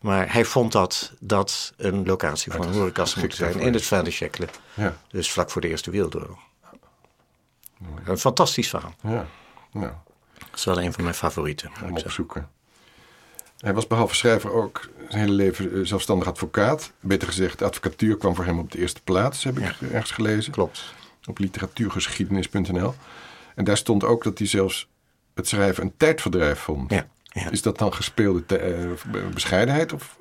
maar 0.00 0.32
hij 0.32 0.44
vond 0.44 0.72
dat 0.72 1.12
dat 1.20 1.72
een 1.76 2.06
locatie 2.06 2.52
voor 2.52 2.64
een 2.64 2.72
hoerenkast 2.72 3.16
moet 3.16 3.34
zijn 3.34 3.60
in 3.60 3.72
het 3.72 3.84
Vadershekle. 3.84 4.48
Ja. 4.74 4.96
Dus 5.08 5.30
vlak 5.30 5.50
voor 5.50 5.60
de 5.60 5.68
Eerste 5.68 5.90
Wereldoorlog. 5.90 6.38
Een 8.04 8.18
fantastisch 8.18 8.68
verhaal. 8.68 8.94
Ja. 9.02 9.26
Nou. 9.72 9.92
Dat 10.38 10.48
is 10.54 10.64
wel 10.64 10.82
een 10.82 10.92
van 10.92 11.02
mijn 11.02 11.14
favorieten. 11.14 11.70
Om 11.84 11.96
opzoeken. 11.96 12.48
Hij 13.56 13.74
was 13.74 13.86
behalve 13.86 14.14
schrijver 14.14 14.52
ook 14.52 14.88
zijn 15.08 15.22
hele 15.22 15.32
leven 15.32 15.72
eh, 15.72 15.80
zelfstandig 15.82 16.28
advocaat. 16.28 16.92
Beter 17.00 17.28
gezegd, 17.28 17.58
de 17.58 17.64
advocatuur 17.64 18.16
kwam 18.16 18.34
voor 18.34 18.44
hem 18.44 18.58
op 18.58 18.72
de 18.72 18.78
eerste 18.78 19.02
plaats, 19.02 19.44
heb 19.44 19.58
ik 19.58 19.80
ergens 19.92 20.10
gelezen. 20.10 20.52
Klopt. 20.52 20.94
Op 21.26 21.38
literatuurgeschiedenis.nl. 21.38 22.94
En 23.54 23.64
daar 23.64 23.76
stond 23.76 24.04
ook 24.04 24.24
dat 24.24 24.38
hij 24.38 24.46
zelfs 24.46 24.88
het 25.34 25.48
schrijven 25.48 25.84
een 25.84 25.96
tijdverdrijf 25.96 26.58
vond. 26.58 26.90
Ja, 26.90 27.06
ja. 27.22 27.50
Is 27.50 27.62
dat 27.62 27.78
dan 27.78 27.94
gespeelde 27.94 28.44
uh, 29.14 29.28
bescheidenheid? 29.34 29.92
Of 29.92 30.18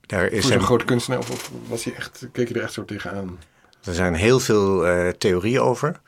daar 0.00 0.26
is 0.26 0.44
voor 0.44 0.52
een 0.52 0.62
grote 0.62 0.84
kunstenaar? 0.84 1.18
Of, 1.18 1.30
of, 1.30 1.50
was 1.68 1.84
hij 1.84 1.94
echt, 1.94 2.26
keek 2.32 2.48
je 2.48 2.54
er 2.54 2.62
echt 2.62 2.72
zo 2.72 2.84
tegenaan? 2.84 3.38
Er 3.84 3.94
zijn 3.94 4.14
heel 4.14 4.40
veel 4.40 4.86
uh, 4.86 5.08
theorieën 5.08 5.60
over. 5.60 6.00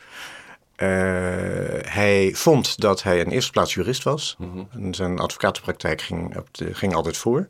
Uh, 0.76 0.88
hij 1.82 2.30
vond 2.34 2.80
dat 2.80 3.02
hij 3.02 3.18
in 3.18 3.30
eerste 3.30 3.50
plaats 3.50 3.74
jurist 3.74 4.02
was. 4.02 4.36
Mm 4.38 4.94
Zijn 4.94 5.18
advocatenpraktijk 5.18 6.02
ging, 6.02 6.36
op 6.36 6.48
de, 6.54 6.74
ging 6.74 6.94
altijd 6.94 7.16
voor. 7.16 7.48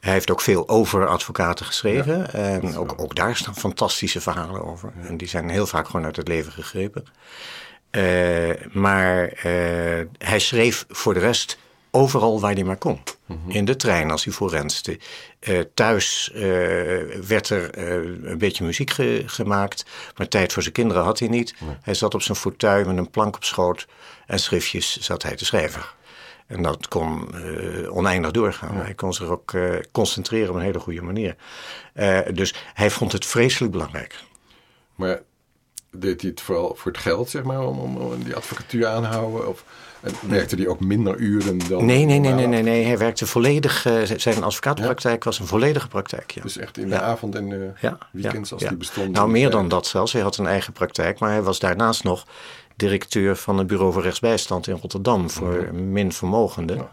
Hij 0.00 0.12
heeft 0.12 0.30
ook 0.30 0.40
veel 0.40 0.68
over 0.68 1.06
advocaten 1.06 1.66
geschreven. 1.66 2.18
Ja, 2.18 2.26
en 2.26 2.76
ook, 2.76 2.94
ook, 2.96 3.14
daar 3.14 3.36
staan 3.36 3.56
fantastische 3.56 4.20
verhalen 4.20 4.64
over. 4.64 4.92
Ja. 5.00 5.08
En 5.08 5.16
die 5.16 5.28
zijn 5.28 5.48
heel 5.48 5.66
vaak 5.66 5.86
gewoon 5.86 6.04
uit 6.04 6.16
het 6.16 6.28
leven 6.28 6.52
gegrepen. 6.52 7.04
Uh, 7.90 8.50
maar 8.72 9.24
uh, 9.24 10.04
hij 10.18 10.38
schreef 10.38 10.84
voor 10.88 11.14
de 11.14 11.20
rest 11.20 11.58
overal 11.90 12.40
waar 12.40 12.54
hij 12.54 12.64
maar 12.64 12.76
kon. 12.76 13.00
Mhm. 13.26 13.50
In 13.50 13.64
de 13.64 13.76
trein 13.76 14.10
als 14.10 14.24
hij 14.24 14.32
voorrenste. 14.32 14.98
Uh, 15.40 15.60
thuis 15.74 16.30
uh, 16.34 16.40
werd 17.26 17.48
er 17.48 17.78
uh, 17.78 18.30
een 18.30 18.38
beetje 18.38 18.64
muziek 18.64 18.90
ge 18.90 19.22
gemaakt, 19.26 19.84
maar 20.16 20.28
tijd 20.28 20.52
voor 20.52 20.62
zijn 20.62 20.74
kinderen 20.74 21.02
had 21.02 21.18
hij 21.18 21.28
niet. 21.28 21.54
Nee. 21.60 21.76
Hij 21.82 21.94
zat 21.94 22.14
op 22.14 22.22
zijn 22.22 22.38
fauteuil 22.38 22.84
met 22.84 22.96
een 22.96 23.10
plank 23.10 23.36
op 23.36 23.44
schoot 23.44 23.86
en 24.26 24.38
schriftjes 24.38 24.96
zat 24.96 25.22
hij 25.22 25.36
te 25.36 25.44
schrijven. 25.44 25.82
En 26.46 26.62
dat 26.62 26.88
kon 26.88 27.34
oneindig 27.90 28.30
doorgaan. 28.30 28.76
Ja. 28.76 28.82
Hij 28.82 28.94
kon 28.94 29.14
zich 29.14 29.26
ook 29.26 29.52
concentreren 29.92 30.50
op 30.50 30.54
een 30.54 30.62
hele 30.62 30.78
goede 30.78 31.02
manier. 31.02 31.36
dus 32.32 32.54
hij 32.74 32.90
vond 32.90 33.12
het 33.12 33.26
vreselijk 33.26 33.72
belangrijk. 33.72 34.22
Maar 34.94 35.22
deed 35.90 36.20
hij 36.20 36.30
het 36.30 36.40
vooral 36.40 36.74
voor 36.74 36.92
het 36.92 37.00
geld, 37.00 37.30
zeg 37.30 37.42
maar, 37.42 37.66
om, 37.66 37.78
om, 37.78 37.96
om 37.96 38.22
die 38.24 38.36
advocatuur 38.36 38.86
aanhouden? 38.86 39.48
Of 39.48 39.64
en 40.00 40.12
werkte 40.28 40.56
hij 40.56 40.66
ook 40.66 40.80
minder 40.80 41.16
uren 41.16 41.58
dan... 41.68 41.84
Nee, 41.84 42.04
nee, 42.04 42.18
nee, 42.18 42.32
nee, 42.32 42.46
nee, 42.46 42.62
nee. 42.62 42.84
Hij 42.84 42.98
werkte 42.98 43.26
volledig... 43.26 43.86
Uh, 43.86 44.02
zijn 44.16 44.42
advocaatpraktijk 44.42 45.24
was 45.24 45.38
een 45.38 45.46
volledige 45.46 45.88
praktijk, 45.88 46.30
ja. 46.30 46.42
Dus 46.42 46.56
echt 46.56 46.78
in 46.78 46.88
de 46.88 47.00
avond 47.00 47.34
en 47.34 47.48
de 47.48 47.70
ja. 47.80 47.98
weekends 48.12 48.52
als 48.52 48.62
die 48.62 48.76
bestonden? 48.76 49.12
Nou, 49.12 49.30
meer 49.30 49.50
dan 49.50 49.68
dat 49.68 49.86
zelfs. 49.86 50.12
Hij 50.12 50.22
had 50.22 50.36
een 50.36 50.46
eigen 50.46 50.72
praktijk, 50.72 51.18
maar 51.18 51.30
hij 51.30 51.42
was 51.42 51.58
daarnaast 51.58 52.04
nog 52.04 52.26
directeur 52.76 53.36
van 53.36 53.58
het 53.58 53.66
Bureau 53.66 53.92
voor 53.92 54.02
Rechtsbijstand 54.02 54.66
in 54.66 54.78
Rotterdam 54.80 55.30
voor 55.30 55.68
mm 55.72 55.92
minvermogenden. 55.92 56.88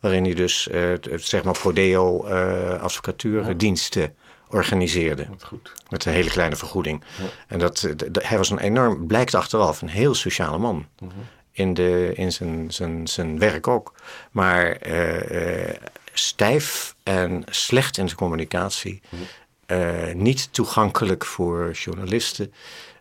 Waarin 0.00 0.24
hij 0.24 0.34
dus, 0.34 0.68
uh, 0.72 0.92
zeg 1.16 1.44
maar, 1.44 1.58
prodeo 1.58 2.26
uh, 2.26 2.82
advocatuurdiensten 2.82 4.14
organiseerde. 4.48 5.26
Goed. 5.40 5.72
Met 5.88 6.04
een 6.04 6.12
hele 6.12 6.30
kleine 6.30 6.56
vergoeding. 6.56 7.02
En 7.46 7.58
dat, 7.58 7.88
hij 8.12 8.36
was 8.36 8.50
een 8.50 8.58
enorm, 8.58 9.06
blijkt 9.06 9.34
achteraf, 9.34 9.82
een 9.82 9.88
heel 9.88 10.14
sociale 10.14 10.58
man. 10.58 10.86
Mm 10.98 11.10
in, 11.52 11.74
de, 11.74 12.12
in 12.14 12.32
zijn, 12.32 12.70
zijn, 12.70 13.08
zijn 13.08 13.38
werk 13.38 13.68
ook. 13.68 13.94
Maar 14.30 14.86
uh, 14.86 15.64
uh, 15.64 15.74
stijf 16.12 16.94
en 17.02 17.42
slecht 17.50 17.98
in 17.98 18.06
zijn 18.06 18.18
communicatie. 18.18 19.02
Uh, 19.66 20.12
niet 20.14 20.52
toegankelijk 20.52 21.24
voor 21.24 21.70
journalisten. 21.70 22.52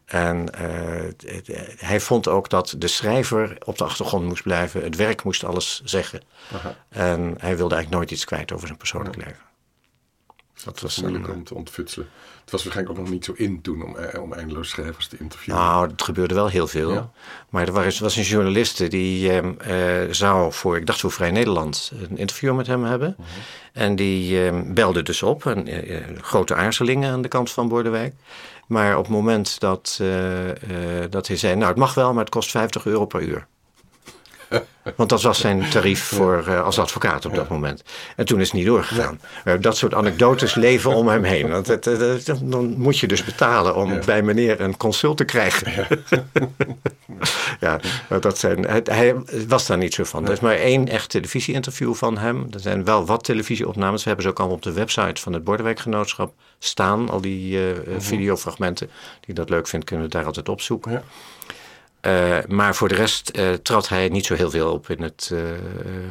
En 0.06 0.50
hij 1.78 2.00
vond 2.00 2.28
ook 2.28 2.50
dat 2.50 2.76
de 2.78 2.88
schrijver 2.88 3.58
op 3.66 3.78
de 3.78 3.84
achtergrond 3.84 4.26
moest 4.26 4.44
blijven. 4.44 4.84
Het 4.84 4.96
werk 4.96 5.24
moest 5.24 5.44
alles 5.44 5.82
zeggen. 5.84 6.22
Aha. 6.54 6.76
En 6.90 7.36
hij 7.38 7.58
wilde 7.58 7.76
eigenlijk 7.76 7.90
nooit 7.90 8.12
iets 8.12 8.26
kwijt 8.26 8.52
over 8.52 8.68
zijn 8.68 8.80
persoonlijk 8.80 9.16
leven. 9.16 9.51
Dat 10.64 10.80
was 10.80 11.02
moeilijk 11.02 11.30
om 11.30 11.44
te 11.44 11.56
ontfutselen. 11.56 12.08
Het 12.42 12.52
was 12.52 12.64
waarschijnlijk 12.64 13.00
ook 13.00 13.04
nog 13.06 13.14
niet 13.14 13.26
zo 13.26 13.34
in 13.36 13.62
toen 13.62 13.84
om, 13.84 13.98
eh, 13.98 14.22
om 14.22 14.34
eindeloos 14.34 14.70
schrijvers 14.70 15.08
te 15.08 15.18
interviewen. 15.20 15.62
Nou, 15.62 15.90
het 15.90 16.02
gebeurde 16.02 16.34
wel 16.34 16.48
heel 16.48 16.68
veel. 16.68 16.94
Ja. 16.94 17.12
Maar 17.50 17.68
er 17.68 17.74
was, 17.74 18.00
was 18.00 18.16
een 18.16 18.24
journaliste 18.24 18.88
die 18.88 19.32
uh, 19.32 19.48
zou 20.12 20.54
voor, 20.54 20.78
ik 20.78 20.86
dacht 20.86 21.00
voor 21.00 21.12
Vrij 21.12 21.32
Nederland, 21.32 21.92
een 22.10 22.18
interview 22.18 22.56
met 22.56 22.68
hem 22.68 22.84
hebben. 22.84 23.16
Uh 23.20 23.26
mhm. 23.26 23.28
-huh. 23.74 23.84
En 23.84 23.96
die 23.96 24.52
uh, 24.52 24.62
belde 24.66 25.04
dus 25.04 25.24
op. 25.24 25.46
En, 25.46 25.92
uh, 25.92 25.98
grote 26.22 26.56
aarzelingen 26.56 27.12
aan 27.12 27.22
de 27.22 27.28
kant 27.28 27.52
van 27.52 27.68
Bordewijk. 27.68 28.14
Maar 28.68 28.98
op 28.98 29.04
het 29.04 29.14
moment 29.14 29.60
dat, 29.60 30.02
dat 31.10 31.28
hij 31.28 31.38
zei, 31.38 31.56
nou 31.56 31.68
het 31.68 31.78
mag 31.78 31.94
wel, 31.94 32.14
maar 32.14 32.24
het 32.24 32.34
kost 32.34 32.52
50 32.52 32.86
euro 32.86 33.06
per 33.06 33.22
uur. 33.22 33.48
Want 34.98 35.10
dat 35.10 35.22
was 35.22 35.40
zijn 35.40 35.70
tarief 35.70 36.04
voor, 36.04 36.44
uh, 36.48 36.64
als 36.64 36.80
advocaat 36.80 37.26
op 37.26 37.36
dat 37.36 37.50
moment. 37.50 37.84
En 38.16 38.26
toen 38.26 38.40
is 38.40 38.48
het 38.48 38.56
niet 38.56 38.66
doorgegaan. 38.66 39.20
Ja. 39.46 39.58
dat 39.58 39.78
soort 39.78 39.94
anekdotes 39.94 40.56
leven 40.56 40.96
om 40.96 41.08
hem 41.08 41.24
heen. 41.24 41.50
Want 41.50 41.68
het, 41.68 41.86
het, 41.86 42.28
het, 42.28 42.40
dan 42.44 42.78
moet 42.78 43.00
je 43.00 43.08
dus 43.08 43.24
betalen 43.24 43.76
om 43.76 43.94
ja. 43.94 44.00
bij 44.06 44.22
meneer 44.22 44.62
een 44.62 44.78
consult 44.78 45.18
te 45.18 45.26
krijgen. 45.26 45.88
Ja, 47.60 47.80
dat 48.20 48.38
zijn, 48.38 48.84
hij 48.84 49.16
was 49.48 49.68
daar 49.68 49.78
niet 49.78 49.94
zo 49.94 50.04
van. 50.04 50.26
Er 50.26 50.32
is 50.32 50.40
maar 50.40 50.56
één 50.56 50.88
echt 50.88 51.10
televisieinterview 51.10 51.94
van 51.94 52.18
hem. 52.18 52.48
Er 52.52 52.60
zijn 52.60 52.86
wel 52.86 53.06
wat 53.06 53.24
televisieopnames. 53.24 54.02
We 54.02 54.08
hebben 54.08 54.26
ze 54.26 54.32
ook 54.32 54.40
allemaal 54.40 54.58
op 54.58 54.64
de 54.64 54.74
website 54.74 55.22
van 55.22 55.34
het 55.34 55.44
Bordewijkgenootschap 55.44 56.34
staan. 56.60 57.10
Al 57.10 57.22
die 57.22 57.58
uh, 57.58 57.78
videofragmenten. 57.98 58.90
Die 59.20 59.36
dat 59.36 59.50
leuk 59.50 59.68
vindt, 59.68 59.86
kunnen 59.86 60.06
we 60.06 60.12
daar 60.12 60.26
altijd 60.26 60.50
opzoeken. 60.50 61.04
Uh, 62.02 62.38
maar 62.48 62.76
voor 62.76 62.88
de 62.88 62.96
rest 62.96 63.38
uh, 63.38 63.54
trad 63.54 63.90
hij 63.90 64.10
niet 64.10 64.26
zo 64.26 64.34
heel 64.34 64.50
veel 64.50 64.72
op 64.72 64.90
in 64.90 65.02
het 65.02 65.30
uh, 65.34 65.42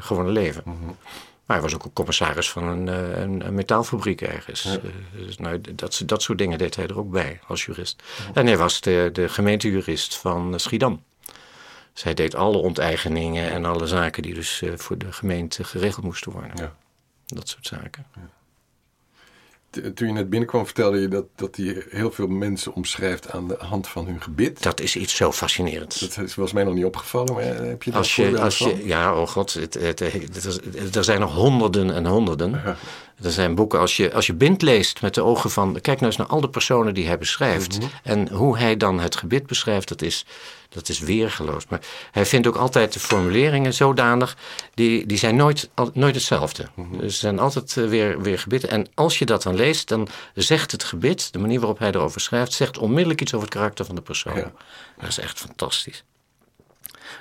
gewone 0.00 0.30
leven. 0.30 0.62
-hmm. 0.64 0.96
Maar 1.44 1.58
hij 1.58 1.68
was 1.68 1.74
ook 1.74 1.84
een 1.84 1.92
commissaris 1.92 2.50
van 2.50 2.62
een, 2.62 2.86
een, 3.22 3.46
een 3.46 3.54
metaalfabriek 3.54 4.20
ergens. 4.20 4.62
Ja. 4.62 4.78
dus, 5.12 5.38
nou, 5.38 5.60
dat, 5.74 6.02
dat 6.06 6.22
soort 6.22 6.38
dingen 6.38 6.58
deed 6.58 6.76
hij 6.76 6.86
er 6.86 6.98
ook 6.98 7.10
bij 7.10 7.40
als 7.46 7.64
jurist. 7.64 8.02
Ja. 8.18 8.34
En 8.34 8.46
hij 8.46 8.56
was 8.56 8.80
de, 8.80 9.10
de 9.12 9.28
gemeentejurist 9.28 10.16
van 10.16 10.60
Schiedam. 10.60 11.02
Dus 11.92 12.02
hij 12.02 12.14
deed 12.14 12.34
alle 12.34 12.56
onteigeningen 12.56 13.50
en 13.50 13.64
alle 13.64 13.86
zaken 13.86 14.22
die 14.22 14.34
dus 14.34 14.62
voor 14.76 14.98
de 14.98 15.12
gemeente 15.12 15.64
geregeld 15.64 16.04
moesten 16.04 16.32
worden. 16.32 16.52
Ja. 16.54 16.74
Dat 17.26 17.48
soort 17.48 17.66
zaken. 17.66 18.06
Toen 19.70 20.06
je 20.06 20.12
net 20.12 20.30
binnenkwam 20.30 20.64
vertelde 20.64 21.00
je 21.00 21.08
dat, 21.08 21.24
dat 21.34 21.56
hij 21.56 21.84
heel 21.90 22.10
veel 22.10 22.26
mensen 22.26 22.74
omschrijft 22.74 23.30
aan 23.30 23.48
de 23.48 23.56
hand 23.58 23.88
van 23.88 24.06
hun 24.06 24.22
gebit. 24.22 24.62
Dat 24.62 24.80
is 24.80 24.96
iets 24.96 25.16
zo 25.16 25.32
fascinerends. 25.32 26.14
Dat 26.14 26.34
was 26.34 26.52
mij 26.52 26.64
nog 26.64 26.74
niet 26.74 26.84
opgevallen, 26.84 27.34
maar 27.34 27.44
heb 27.44 27.82
je 27.82 27.90
dat 27.90 27.98
als 27.98 28.16
je, 28.16 28.40
als 28.40 28.58
je, 28.58 28.86
Ja, 28.86 29.14
oh 29.14 29.28
god, 29.28 29.52
het, 29.54 29.74
het, 29.74 29.98
het, 29.98 30.96
er 30.96 31.04
zijn 31.04 31.20
nog 31.20 31.34
honderden 31.34 31.94
en 31.94 32.06
honderden. 32.06 32.76
Er 33.22 33.30
zijn 33.30 33.54
boeken, 33.54 33.78
als 33.78 33.96
je, 33.96 34.12
als 34.12 34.26
je 34.26 34.34
Bind 34.34 34.62
leest 34.62 35.02
met 35.02 35.14
de 35.14 35.22
ogen 35.22 35.50
van... 35.50 35.72
Kijk 35.72 35.86
nou 36.00 36.04
eens 36.06 36.16
naar 36.16 36.26
al 36.26 36.40
de 36.40 36.48
personen 36.48 36.94
die 36.94 37.06
hij 37.06 37.18
beschrijft. 37.18 37.78
Mhm. 37.78 37.88
En 38.02 38.28
hoe 38.28 38.58
hij 38.58 38.76
dan 38.76 39.00
het 39.00 39.16
gebit 39.16 39.46
beschrijft, 39.46 39.88
dat 39.88 40.02
is, 40.02 40.26
dat 40.70 40.88
is 40.88 40.98
weergeloos. 40.98 41.66
Maar 41.68 41.80
hij 42.10 42.26
vindt 42.26 42.46
ook 42.46 42.56
altijd 42.56 42.92
de 42.92 43.00
formuleringen 43.00 43.74
zodanig... 43.74 44.36
die, 44.74 45.06
die 45.06 45.18
zijn 45.18 45.36
nooit, 45.36 45.70
nooit 45.92 46.14
hetzelfde. 46.14 46.68
Mm 46.74 46.98
Dus 46.98 47.14
ze 47.14 47.20
zijn 47.20 47.38
altijd 47.38 47.76
eh, 47.76 47.88
weer, 47.88 48.22
weer 48.22 48.38
gebitten. 48.38 48.70
En 48.70 48.86
als 48.94 49.18
je 49.18 49.26
dat 49.26 49.42
dan 49.42 49.54
leest, 49.54 49.88
dan 49.88 50.08
zegt 50.34 50.72
het 50.72 50.84
gebit... 50.84 51.32
de 51.32 51.38
manier 51.38 51.58
waarop 51.58 51.78
hij 51.78 51.88
erover 51.88 52.20
schrijft... 52.20 52.52
zegt 52.52 52.78
onmiddellijk 52.78 53.20
iets 53.20 53.34
over 53.34 53.46
het 53.46 53.56
karakter 53.56 53.84
van 53.84 53.94
de 53.94 54.02
persoon. 54.02 54.52
Dat 54.98 55.08
is 55.08 55.18
echt 55.18 55.38
fantastisch. 55.38 56.04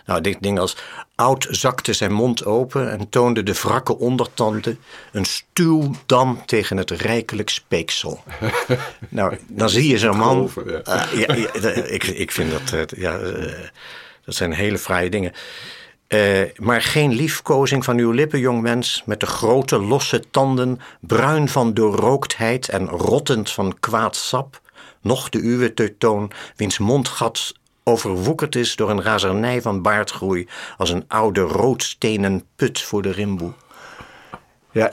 Nou, 0.05 0.21
dit 0.21 0.37
ding 0.39 0.59
als 0.59 0.77
oud 1.15 1.47
zakte 1.49 1.93
zijn 1.93 2.13
mond 2.13 2.45
open 2.45 2.91
en 2.91 3.09
toonde 3.09 3.43
de 3.43 3.53
wrakke 3.53 3.97
ondertanden 3.97 4.79
een 5.11 5.25
stuwdam 5.25 6.45
tegen 6.45 6.77
het 6.77 6.91
rijkelijk 6.91 7.49
speeksel. 7.49 8.23
nou, 9.09 9.37
dan 9.47 9.69
zie 9.69 9.87
je 9.87 9.97
zo'n 9.97 10.17
man. 10.17 10.51
ja. 10.85 11.11
Uh, 11.13 11.19
ja, 11.19 11.69
ik, 11.69 12.03
ik 12.03 12.31
vind 12.31 12.51
dat, 12.51 12.73
uh, 12.73 12.99
ja, 13.01 13.19
uh, 13.19 13.53
dat 14.25 14.35
zijn 14.35 14.53
hele 14.53 14.77
fraaie 14.77 15.09
dingen. 15.09 15.33
Uh, 16.07 16.41
maar 16.55 16.81
geen 16.81 17.13
liefkozing 17.13 17.83
van 17.83 17.97
uw 17.97 18.11
lippen, 18.11 18.39
jongmens, 18.39 19.03
met 19.05 19.19
de 19.19 19.25
grote 19.25 19.79
losse 19.79 20.23
tanden, 20.31 20.79
bruin 20.99 21.49
van 21.49 21.73
doorrooktheid 21.73 22.69
en 22.69 22.87
rottend 22.87 23.51
van 23.51 23.79
kwaad 23.79 24.15
sap, 24.15 24.61
noch 25.01 25.29
de 25.29 25.39
uwe 25.39 25.73
te 25.73 25.97
toon, 25.97 26.31
wiens 26.55 26.77
mondgat 26.77 27.53
overwoekerd 27.83 28.55
is 28.55 28.75
door 28.75 28.89
een 28.89 29.01
razernij 29.01 29.61
van 29.61 29.81
baardgroei 29.81 30.47
als 30.77 30.89
een 30.89 31.05
oude 31.07 31.41
roodstenen 31.41 32.43
put 32.55 32.81
voor 32.81 33.01
de 33.01 33.11
rimboe. 33.11 33.53
Ja, 34.71 34.91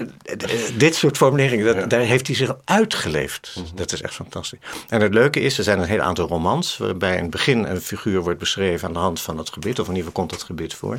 dit 0.76 0.94
soort 0.94 1.16
formuleringen, 1.16 1.88
daar 1.88 2.00
heeft 2.00 2.26
hij 2.26 2.36
zich 2.36 2.56
uitgeleefd. 2.64 3.54
Mhm. 3.56 3.76
Dat 3.76 3.92
is 3.92 4.02
echt 4.02 4.14
fantastisch. 4.14 4.58
En 4.88 5.00
het 5.00 5.14
leuke 5.14 5.40
is, 5.40 5.58
er 5.58 5.64
zijn 5.64 5.78
een 5.78 5.88
heel 5.88 6.00
aantal 6.00 6.28
romans... 6.28 6.76
waarbij 6.76 7.16
in 7.16 7.22
het 7.22 7.30
begin 7.30 7.64
een 7.64 7.80
figuur 7.80 8.20
wordt 8.20 8.38
beschreven 8.38 8.88
aan 8.88 8.94
de 8.94 9.00
hand 9.00 9.20
van 9.20 9.38
het 9.38 9.50
gebit... 9.50 9.78
of 9.78 9.88
in 9.88 9.94
ieder 9.94 10.08
geval 10.08 10.22
komt 10.22 10.30
het 10.30 10.42
gebit 10.42 10.74
voor. 10.74 10.98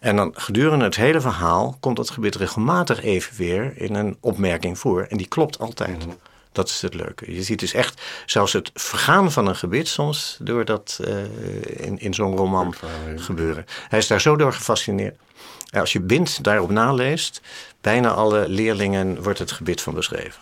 En 0.00 0.16
dan 0.16 0.32
gedurende 0.34 0.84
het 0.84 0.96
hele 0.96 1.20
verhaal 1.20 1.76
komt 1.80 1.96
dat 1.96 2.10
gebit 2.10 2.34
regelmatig 2.34 3.02
even 3.02 3.36
weer... 3.36 3.72
in 3.76 3.94
een 3.94 4.16
opmerking 4.20 4.78
voor. 4.78 5.02
En 5.02 5.16
die 5.16 5.28
klopt 5.28 5.58
altijd. 5.58 6.06
Mhm. 6.06 6.14
Dat 6.52 6.68
is 6.68 6.82
het 6.82 6.94
leuke. 6.94 7.34
Je 7.34 7.42
ziet 7.42 7.60
dus 7.60 7.72
echt 7.72 8.02
zelfs 8.26 8.52
het 8.52 8.70
vergaan 8.74 9.32
van 9.32 9.46
een 9.46 9.56
gebit 9.56 9.88
soms 9.88 10.36
door 10.40 10.64
dat 10.64 10.98
uh, 11.00 11.24
in, 11.86 11.98
in 11.98 12.14
zo'n 12.14 12.36
roman 12.36 12.74
gebeuren. 13.16 13.64
Hij 13.88 13.98
is 13.98 14.06
daar 14.06 14.20
zo 14.20 14.36
door 14.36 14.52
gefascineerd. 14.52 15.16
als 15.72 15.92
je 15.92 16.00
Bind 16.00 16.44
daarop 16.44 16.70
naleest, 16.70 17.40
bijna 17.80 18.10
alle 18.10 18.48
leerlingen 18.48 19.22
wordt 19.22 19.38
het 19.38 19.52
gebit 19.52 19.80
van 19.80 19.94
beschreven. 19.94 20.40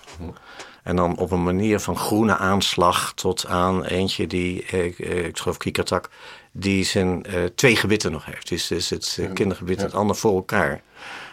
En 0.83 0.97
dan 0.97 1.16
op 1.16 1.31
een 1.31 1.42
manier 1.42 1.81
van 1.81 1.97
groene 1.97 2.37
aanslag 2.37 3.12
tot 3.14 3.47
aan 3.47 3.85
eentje 3.85 4.27
die, 4.27 4.62
ik, 4.62 4.99
ik 4.99 5.38
geloof 5.38 5.57
Kikatak, 5.57 6.11
die 6.53 6.85
zijn 6.85 7.25
uh, 7.29 7.44
twee 7.55 7.77
gebitten 7.77 8.12
nog 8.12 8.25
heeft. 8.25 8.49
Dus, 8.49 8.66
dus 8.66 8.90
het 8.90 9.21
kindergebit 9.35 9.79
en 9.79 9.85
het 9.85 9.94
ander 9.94 10.16
voor 10.16 10.35
elkaar. 10.35 10.81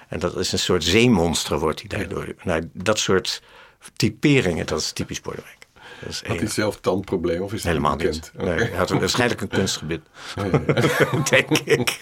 En 0.07 0.19
dat 0.19 0.38
is 0.38 0.51
een 0.51 0.59
soort 0.59 0.83
zeemonster 0.83 1.59
wordt 1.59 1.79
hij 1.79 1.99
daardoor. 1.99 2.35
Nou, 2.43 2.69
dat 2.73 2.99
soort 2.99 3.41
typeringen, 3.95 4.65
dat 4.65 4.80
is 4.80 4.91
typisch 4.91 5.21
Bordewijk. 5.21 5.58
Dat 6.06 6.21
had 6.28 6.38
hij 6.38 6.48
zelf 6.48 6.80
tandprobleem 6.80 7.41
of 7.41 7.54
is 7.54 7.62
dat 7.62 7.71
Helemaal 7.71 7.95
bekend? 7.95 8.32
niet. 8.34 8.45
Nee, 8.45 8.58
hij 8.58 8.78
had 8.78 8.89
een, 8.89 9.00
waarschijnlijk 9.00 9.41
een 9.41 9.48
kunstgebied. 9.60 10.02
Denk 11.30 11.50
ik. 11.58 12.00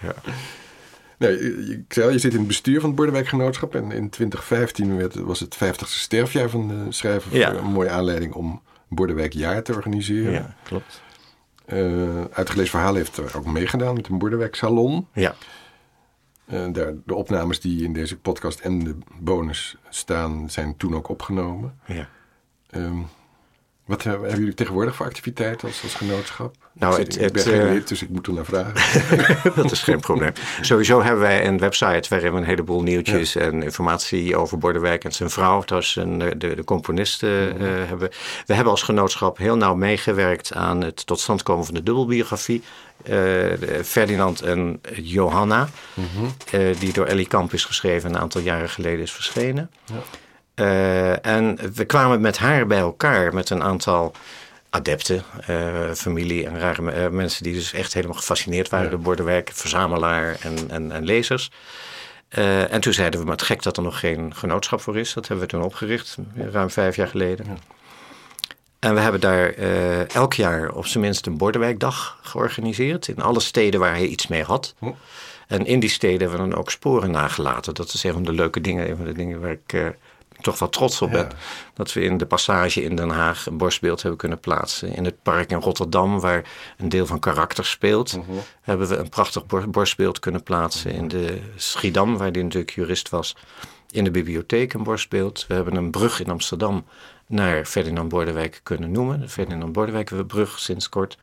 ja. 0.00 0.14
Nee, 1.18 1.38
ik 1.70 1.92
zei 1.92 2.12
je 2.12 2.18
zit 2.18 2.32
in 2.32 2.38
het 2.38 2.46
bestuur 2.46 2.80
van 2.80 2.88
het 2.88 2.98
Bordewijkgenootschap. 2.98 3.74
En 3.74 3.92
in 3.92 4.10
2015 4.10 4.96
werd, 4.96 5.14
was 5.14 5.40
het 5.40 5.56
50ste 5.64 5.86
sterfjaar 5.86 6.48
van 6.50 6.68
de 6.68 6.86
schrijver. 6.88 7.36
Ja. 7.36 7.52
Een 7.54 7.64
mooie 7.64 7.90
aanleiding 7.90 8.32
om 8.34 8.62
Bordewijkjaar 8.88 9.62
te 9.62 9.72
organiseren. 9.72 10.32
Ja, 10.32 10.54
klopt. 10.62 11.02
Uh, 11.72 12.24
Uitgelezen 12.32 12.70
Verhaal 12.70 12.94
heeft 12.94 13.16
er 13.16 13.36
ook 13.36 13.46
meegedaan 13.46 13.94
met 13.94 14.08
een 14.08 14.18
Bordewijksalon. 14.18 15.06
Ja. 15.12 15.34
Uh, 16.52 16.72
de, 16.72 17.00
de, 17.04 17.14
opnames 17.14 17.60
die 17.60 17.84
in 17.84 17.92
deze 17.92 18.18
podcast 18.18 18.60
en 18.60 18.84
de 18.84 18.96
bonus 19.18 19.76
staan, 19.88 20.50
zijn 20.50 20.76
toen 20.76 20.94
ook 20.94 21.08
opgenomen. 21.08 21.78
Ja. 21.86 22.08
Um, 22.70 23.06
wat 23.86 24.02
hebben 24.02 24.38
jullie 24.38 24.54
tegenwoordig 24.54 24.94
voor 24.94 25.06
activiteiten 25.06 25.68
als, 25.68 25.82
als 25.82 25.94
genootschap? 25.94 26.54
Nou, 26.72 26.98
het, 26.98 27.20
ik 27.20 27.32
ben 27.32 27.42
geen 27.42 27.66
uh, 27.66 27.72
lid, 27.72 27.88
dus 27.88 28.02
ik 28.02 28.08
moet 28.08 28.26
er 28.26 28.32
naar 28.32 28.44
vragen. 28.44 29.54
dat 29.62 29.70
is 29.70 29.82
geen 29.82 30.00
probleem. 30.00 30.32
Sowieso 30.60 31.02
hebben 31.02 31.20
wij 31.20 31.46
een 31.46 31.58
website 31.58 32.08
waarin 32.08 32.32
we 32.32 32.38
een 32.38 32.44
heleboel 32.44 32.82
nieuwtjes 32.82 33.36
en 33.36 33.62
informatie 33.62 34.36
over 34.36 34.58
Bordewijk 34.58 35.04
en 35.04 35.12
zijn 35.12 35.30
vrouw, 35.30 35.62
een, 35.66 36.18
de, 36.18 36.36
de 36.36 36.64
componisten, 36.64 37.62
uh, 37.62 37.68
hebben. 37.86 38.08
We 38.46 38.54
hebben 38.54 38.72
als 38.72 38.82
genootschap 38.82 39.38
heel 39.38 39.56
nauw 39.56 39.74
meegewerkt 39.74 40.52
aan 40.52 40.82
het 40.82 41.06
tot 41.06 41.20
stand 41.20 41.42
komen 41.42 41.64
van 41.64 41.74
de 41.74 41.82
dubbelbiografie. 41.82 42.62
Uh, 43.04 43.52
Ferdinand 43.84 44.42
en 44.42 44.80
Johanna, 44.94 45.68
mm 45.94 46.06
-hmm. 46.14 46.34
die 46.78 46.92
door 46.92 47.06
Ellie 47.06 47.26
Kamp 47.26 47.52
is 47.52 47.64
geschreven 47.64 48.10
een 48.10 48.20
aantal 48.20 48.40
jaren 48.40 48.68
geleden 48.68 49.00
is 49.00 49.12
verschenen. 49.12 49.70
Ja. 49.84 50.02
Uh, 50.56 51.26
en 51.26 51.58
we 51.74 51.84
kwamen 51.84 52.20
met 52.20 52.38
haar 52.38 52.66
bij 52.66 52.78
elkaar 52.78 53.34
met 53.34 53.50
een 53.50 53.62
aantal 53.62 54.12
adepten, 54.70 55.22
uh, 55.50 55.92
familie 55.92 56.46
en 56.46 56.58
rare 56.58 57.04
uh, 57.04 57.08
mensen 57.08 57.42
die 57.42 57.54
dus 57.54 57.72
echt 57.72 57.94
helemaal 57.94 58.16
gefascineerd 58.16 58.68
waren 58.68 58.84
ja. 58.84 58.90
door 58.90 59.00
Bordewerk, 59.00 59.50
verzamelaar 59.52 60.36
en, 60.40 60.70
en, 60.70 60.92
en 60.92 61.04
lezers. 61.04 61.50
en 62.28 62.80
toen 62.80 62.92
zeiden 62.92 63.20
we, 63.20 63.26
maar 63.26 63.36
het 63.36 63.46
gek 63.46 63.62
dat 63.62 63.76
er 63.76 63.82
nog 63.82 64.00
geen 64.00 64.34
genootschap 64.34 64.80
voor 64.80 64.98
is. 64.98 65.12
Dat 65.12 65.28
hebben 65.28 65.46
we 65.46 65.52
toen 65.52 65.62
opgericht, 65.62 66.16
ruim 66.34 66.70
vijf 66.70 66.96
jaar 66.96 67.08
geleden. 67.08 67.46
Ja. 67.48 67.56
En 68.78 68.94
we 68.94 69.00
hebben 69.00 69.20
daar 69.20 69.48
elk 70.06 70.34
jaar 70.34 70.72
op 70.72 70.86
zijn 70.86 71.04
minst 71.04 71.26
een 71.26 71.36
Bordewijkdag 71.36 72.18
georganiseerd. 72.22 73.08
In 73.08 73.22
alle 73.22 73.40
steden 73.40 73.80
waar 73.80 73.94
hij 73.94 74.06
iets 74.06 74.26
mee 74.26 74.42
had. 74.42 74.74
Hm. 74.78 74.90
En 75.46 75.66
in 75.66 75.80
die 75.80 75.90
steden 75.90 76.20
hebben 76.20 76.40
we 76.40 76.50
dan 76.50 76.58
ook 76.58 76.70
sporen 76.70 77.10
nagelaten. 77.10 77.74
Dat 77.74 77.92
is 77.92 78.04
een 78.04 78.12
van 78.12 78.24
de 78.24 78.32
leuke 78.32 78.60
dingen, 78.60 78.90
een 78.90 78.96
van 78.96 79.04
de 79.04 79.12
dingen 79.12 79.40
waar 79.40 79.50
ik 79.50 79.94
toch 80.40 80.58
wel 80.58 80.68
trots 80.68 81.02
op 81.02 81.10
ben. 81.10 81.28
Dat 81.74 81.92
we 81.92 82.00
in 82.00 82.16
de 82.16 82.26
passage 82.26 82.82
in 82.82 82.96
Den 82.96 83.10
Haag 83.10 83.46
een 83.46 83.56
borstbeeld 83.56 84.00
hebben 84.00 84.18
kunnen 84.18 84.40
plaatsen. 84.40 84.94
In 84.94 85.04
het 85.04 85.22
park 85.22 85.50
in 85.50 85.60
Rotterdam, 85.60 86.20
waar 86.20 86.44
een 86.76 86.88
deel 86.88 87.06
van 87.06 87.18
karakter 87.18 87.64
speelt, 87.64 88.16
mhm. 88.16 88.30
hebben 88.60 88.88
we 88.88 88.96
een 88.96 89.08
prachtig 89.08 89.46
borstbeeld 89.70 90.18
kunnen 90.18 90.42
plaatsen. 90.42 90.90
In 90.90 91.08
de 91.08 91.40
Schiedam, 91.56 92.16
waar 92.16 92.32
die 92.32 92.42
natuurlijk 92.42 92.72
jurist 92.72 93.08
was, 93.08 93.36
in 93.90 94.04
de 94.04 94.10
bibliotheek 94.10 94.72
een 94.72 94.82
borstbeeld. 94.82 95.44
We 95.48 95.54
hebben 95.54 95.74
een 95.74 95.90
brug 95.90 96.20
in 96.20 96.30
Amsterdam 96.30 96.84
naar 97.26 97.64
Ferdinand 97.64 98.08
Bordewijk 98.08 98.60
kunnen 98.62 98.90
noemen. 98.90 99.20
De 99.20 99.28
Ferdinand 99.28 99.72
Bordewijkbrug 99.72 100.58
sinds 100.58 100.88
kort. 100.88 101.18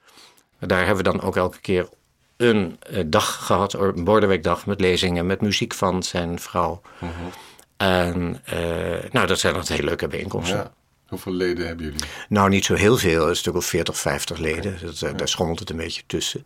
Daar 0.59 0.85
hebben 0.85 1.03
we 1.03 1.11
dan 1.11 1.21
ook 1.21 1.35
elke 1.35 1.59
keer 1.59 1.89
een 2.37 2.77
eh, 2.79 3.03
dag 3.05 3.45
gehad, 3.45 3.73
een 3.73 4.03
Bordewijkdag 4.03 4.65
met 4.65 4.79
lezingen, 4.79 5.25
met 5.25 5.41
muziek 5.41 5.73
van 5.73 6.03
zijn 6.03 6.39
vrouw. 6.39 6.81
Mhm. 6.99 7.11
En 7.77 8.41
uh, 8.53 9.11
nou, 9.11 9.27
dat 9.27 9.39
zijn 9.39 9.53
altijd 9.53 9.77
hele 9.77 9.87
leuke 9.87 10.07
bijeenkomsten. 10.07 10.57
Ja. 10.57 10.71
Hoeveel 11.13 11.33
leden 11.33 11.67
hebben 11.67 11.85
jullie? 11.85 12.01
Nou, 12.29 12.49
niet 12.49 12.65
zo 12.65 12.73
heel 12.73 12.97
veel. 12.97 13.29
Een 13.29 13.35
stuk 13.35 13.55
of 13.55 13.65
40, 13.65 13.97
50 13.97 14.37
leden. 14.37 14.77
Dat, 14.81 14.99
ja. 14.99 15.11
Daar 15.11 15.27
schommelt 15.27 15.59
het 15.59 15.69
een 15.69 15.77
beetje 15.77 16.01
tussen. 16.05 16.45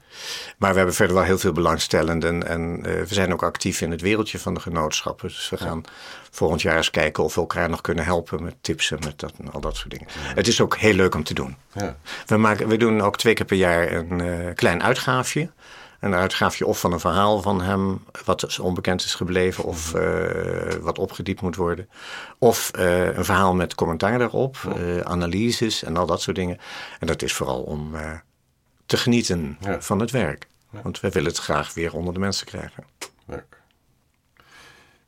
Maar 0.57 0.71
we 0.71 0.77
hebben 0.77 0.95
verder 0.95 1.15
wel 1.15 1.25
heel 1.25 1.37
veel 1.37 1.51
belangstellenden. 1.51 2.47
En 2.47 2.77
uh, 2.77 2.83
we 2.83 3.13
zijn 3.13 3.33
ook 3.33 3.43
actief 3.43 3.81
in 3.81 3.91
het 3.91 4.01
wereldje 4.01 4.39
van 4.39 4.53
de 4.53 4.59
genootschappen. 4.59 5.27
Dus 5.27 5.49
we 5.49 5.57
gaan 5.57 5.83
volgend 6.31 6.61
jaar 6.61 6.77
eens 6.77 6.89
kijken 6.89 7.23
of 7.23 7.35
we 7.35 7.41
elkaar 7.41 7.69
nog 7.69 7.81
kunnen 7.81 8.05
helpen 8.05 8.43
met 8.43 8.55
tips 8.61 8.91
en 8.91 8.99
met 9.03 9.19
dat, 9.19 9.33
en 9.39 9.51
al 9.51 9.61
dat 9.61 9.75
soort 9.75 9.89
dingen. 9.89 10.07
Het 10.35 10.47
is 10.47 10.61
ook 10.61 10.77
heel 10.77 10.93
leuk 10.93 11.15
om 11.15 11.23
te 11.23 11.33
doen. 11.33 11.55
We, 12.25 12.37
maken, 12.37 12.67
we 12.67 12.77
doen 12.77 13.01
ook 13.01 13.17
twee 13.17 13.33
keer 13.33 13.45
per 13.45 13.57
jaar 13.57 13.91
een 13.91 14.19
uh, 14.19 14.53
klein 14.53 14.83
uitgaafje 14.83 15.49
een 15.99 16.13
uitgaafje 16.13 16.65
of 16.65 16.79
van 16.79 16.91
een 16.93 16.99
verhaal 16.99 17.41
van 17.41 17.61
hem 17.61 18.03
wat 18.25 18.59
onbekend 18.59 19.03
is 19.03 19.15
gebleven 19.15 19.63
of 19.63 19.95
uh, 19.95 20.73
wat 20.81 20.99
opgediept 20.99 21.41
moet 21.41 21.55
worden. 21.55 21.89
Of 22.37 22.71
uh, 22.77 23.15
een 23.15 23.25
verhaal 23.25 23.53
met 23.53 23.75
commentaar 23.75 24.19
daarop, 24.19 24.57
uh, 24.77 24.99
analyses 24.99 25.83
en 25.83 25.97
al 25.97 26.05
dat 26.05 26.21
soort 26.21 26.35
dingen. 26.35 26.59
En 26.99 27.07
dat 27.07 27.21
is 27.21 27.33
vooral 27.33 27.61
om 27.61 27.91
te 28.85 28.97
genieten 28.97 29.57
ja. 29.59 29.81
van 29.81 29.99
het 29.99 30.11
werk. 30.11 30.47
Ja. 30.71 30.81
Want 30.81 30.99
wij 30.99 31.11
willen 31.11 31.29
het 31.29 31.39
graag 31.39 31.73
weer 31.73 31.93
onder 31.93 32.13
de 32.13 32.19
mensen 32.19 32.45
krijgen. 32.45 32.83
Leuk. 33.25 33.61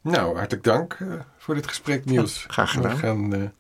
Nou, 0.02 0.38
hartelijk 0.38 0.64
dank 0.64 0.98
voor 1.38 1.56
dit 1.56 1.68
gesprek, 1.68 2.06
Niels. 2.06 2.42
Ja, 2.42 2.54
graag 2.54 2.72
gedaan. 2.72 2.96
We 2.96 2.98
gaan, 2.98 3.54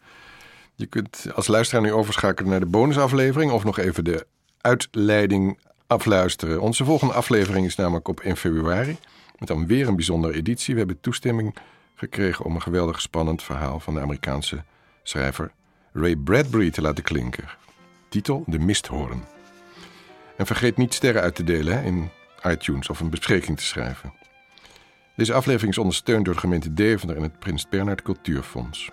je 0.75 0.85
kunt 0.85 1.25
als 1.35 1.47
luisteraar 1.47 1.83
nu 1.83 1.93
overschakelen 1.93 2.49
naar 2.49 2.59
de 2.59 2.65
bonusaflevering 2.65 3.51
of 3.51 3.63
nog 3.63 3.77
even 3.77 4.03
de 4.03 4.25
uitleiding 4.61 5.59
afluisteren. 5.89 6.61
Onze 6.61 6.85
volgende 6.85 7.13
aflevering 7.13 7.65
is 7.65 7.75
namelijk 7.75 8.07
op 8.07 8.19
1 8.19 8.37
februari. 8.37 8.97
Met 9.37 9.47
dan 9.47 9.67
weer 9.67 9.87
een 9.87 9.95
bijzondere 9.95 10.33
editie. 10.33 10.73
We 10.73 10.79
hebben 10.79 11.01
toestemming 11.01 11.55
gekregen 11.95 12.45
om 12.45 12.55
een 12.55 12.61
geweldig 12.61 13.01
spannend 13.01 13.43
verhaal 13.43 13.79
van 13.79 13.93
de 13.93 13.99
Amerikaanse 13.99 14.63
schrijver 15.03 15.51
Ray 15.93 16.15
Bradbury 16.15 16.71
te 16.71 16.81
laten 16.81 17.03
klinken. 17.03 17.43
Titel 18.09 18.43
De 18.47 18.59
Misthoorn. 18.59 19.23
En 20.37 20.45
vergeet 20.45 20.77
niet 20.77 20.93
sterren 20.93 21.21
uit 21.21 21.35
te 21.35 21.43
delen 21.43 21.83
in 21.83 22.09
iTunes 22.47 22.89
of 22.89 22.99
een 22.99 23.09
bespreking 23.09 23.57
te 23.57 23.63
schrijven. 23.63 24.13
Deze 25.15 25.33
aflevering 25.33 25.71
is 25.71 25.77
ondersteund 25.77 26.25
door 26.25 26.33
de 26.33 26.39
gemeente 26.39 26.73
Deventer 26.73 27.15
en 27.15 27.23
het 27.23 27.39
Prins 27.39 27.69
Bernhard 27.69 28.01
Cultuurfonds. 28.01 28.91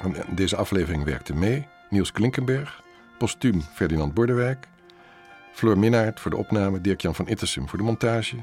En 0.00 0.14
deze 0.34 0.56
aflevering 0.56 1.04
werkte 1.04 1.34
mee 1.34 1.66
Niels 1.90 2.12
Klinkenberg, 2.12 2.82
postuum 3.18 3.62
Ferdinand 3.74 4.14
Bordewijk, 4.14 4.66
Floor 5.52 5.78
Minnaert 5.78 6.20
voor 6.20 6.30
de 6.30 6.36
opname, 6.36 6.80
Dirk-Jan 6.80 7.14
van 7.14 7.28
Ittersum 7.28 7.68
voor 7.68 7.78
de 7.78 7.84
montage. 7.84 8.36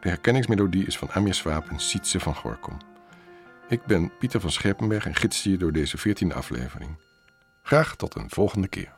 De 0.00 0.08
herkenningsmelodie 0.08 0.86
is 0.86 0.98
van 0.98 1.10
Amir 1.10 1.34
Swaap 1.34 1.68
en 1.68 1.78
Sietse 1.78 2.20
van 2.20 2.34
Gorkom. 2.34 2.76
Ik 3.68 3.84
ben 3.84 4.12
Pieter 4.18 4.40
van 4.40 4.50
Scherpenberg 4.50 5.06
en 5.06 5.14
gids 5.14 5.42
je 5.42 5.56
door 5.56 5.72
deze 5.72 5.98
14e 5.98 6.34
aflevering. 6.34 6.98
Graag 7.62 7.96
tot 7.96 8.14
een 8.14 8.30
volgende 8.30 8.68
keer. 8.68 8.92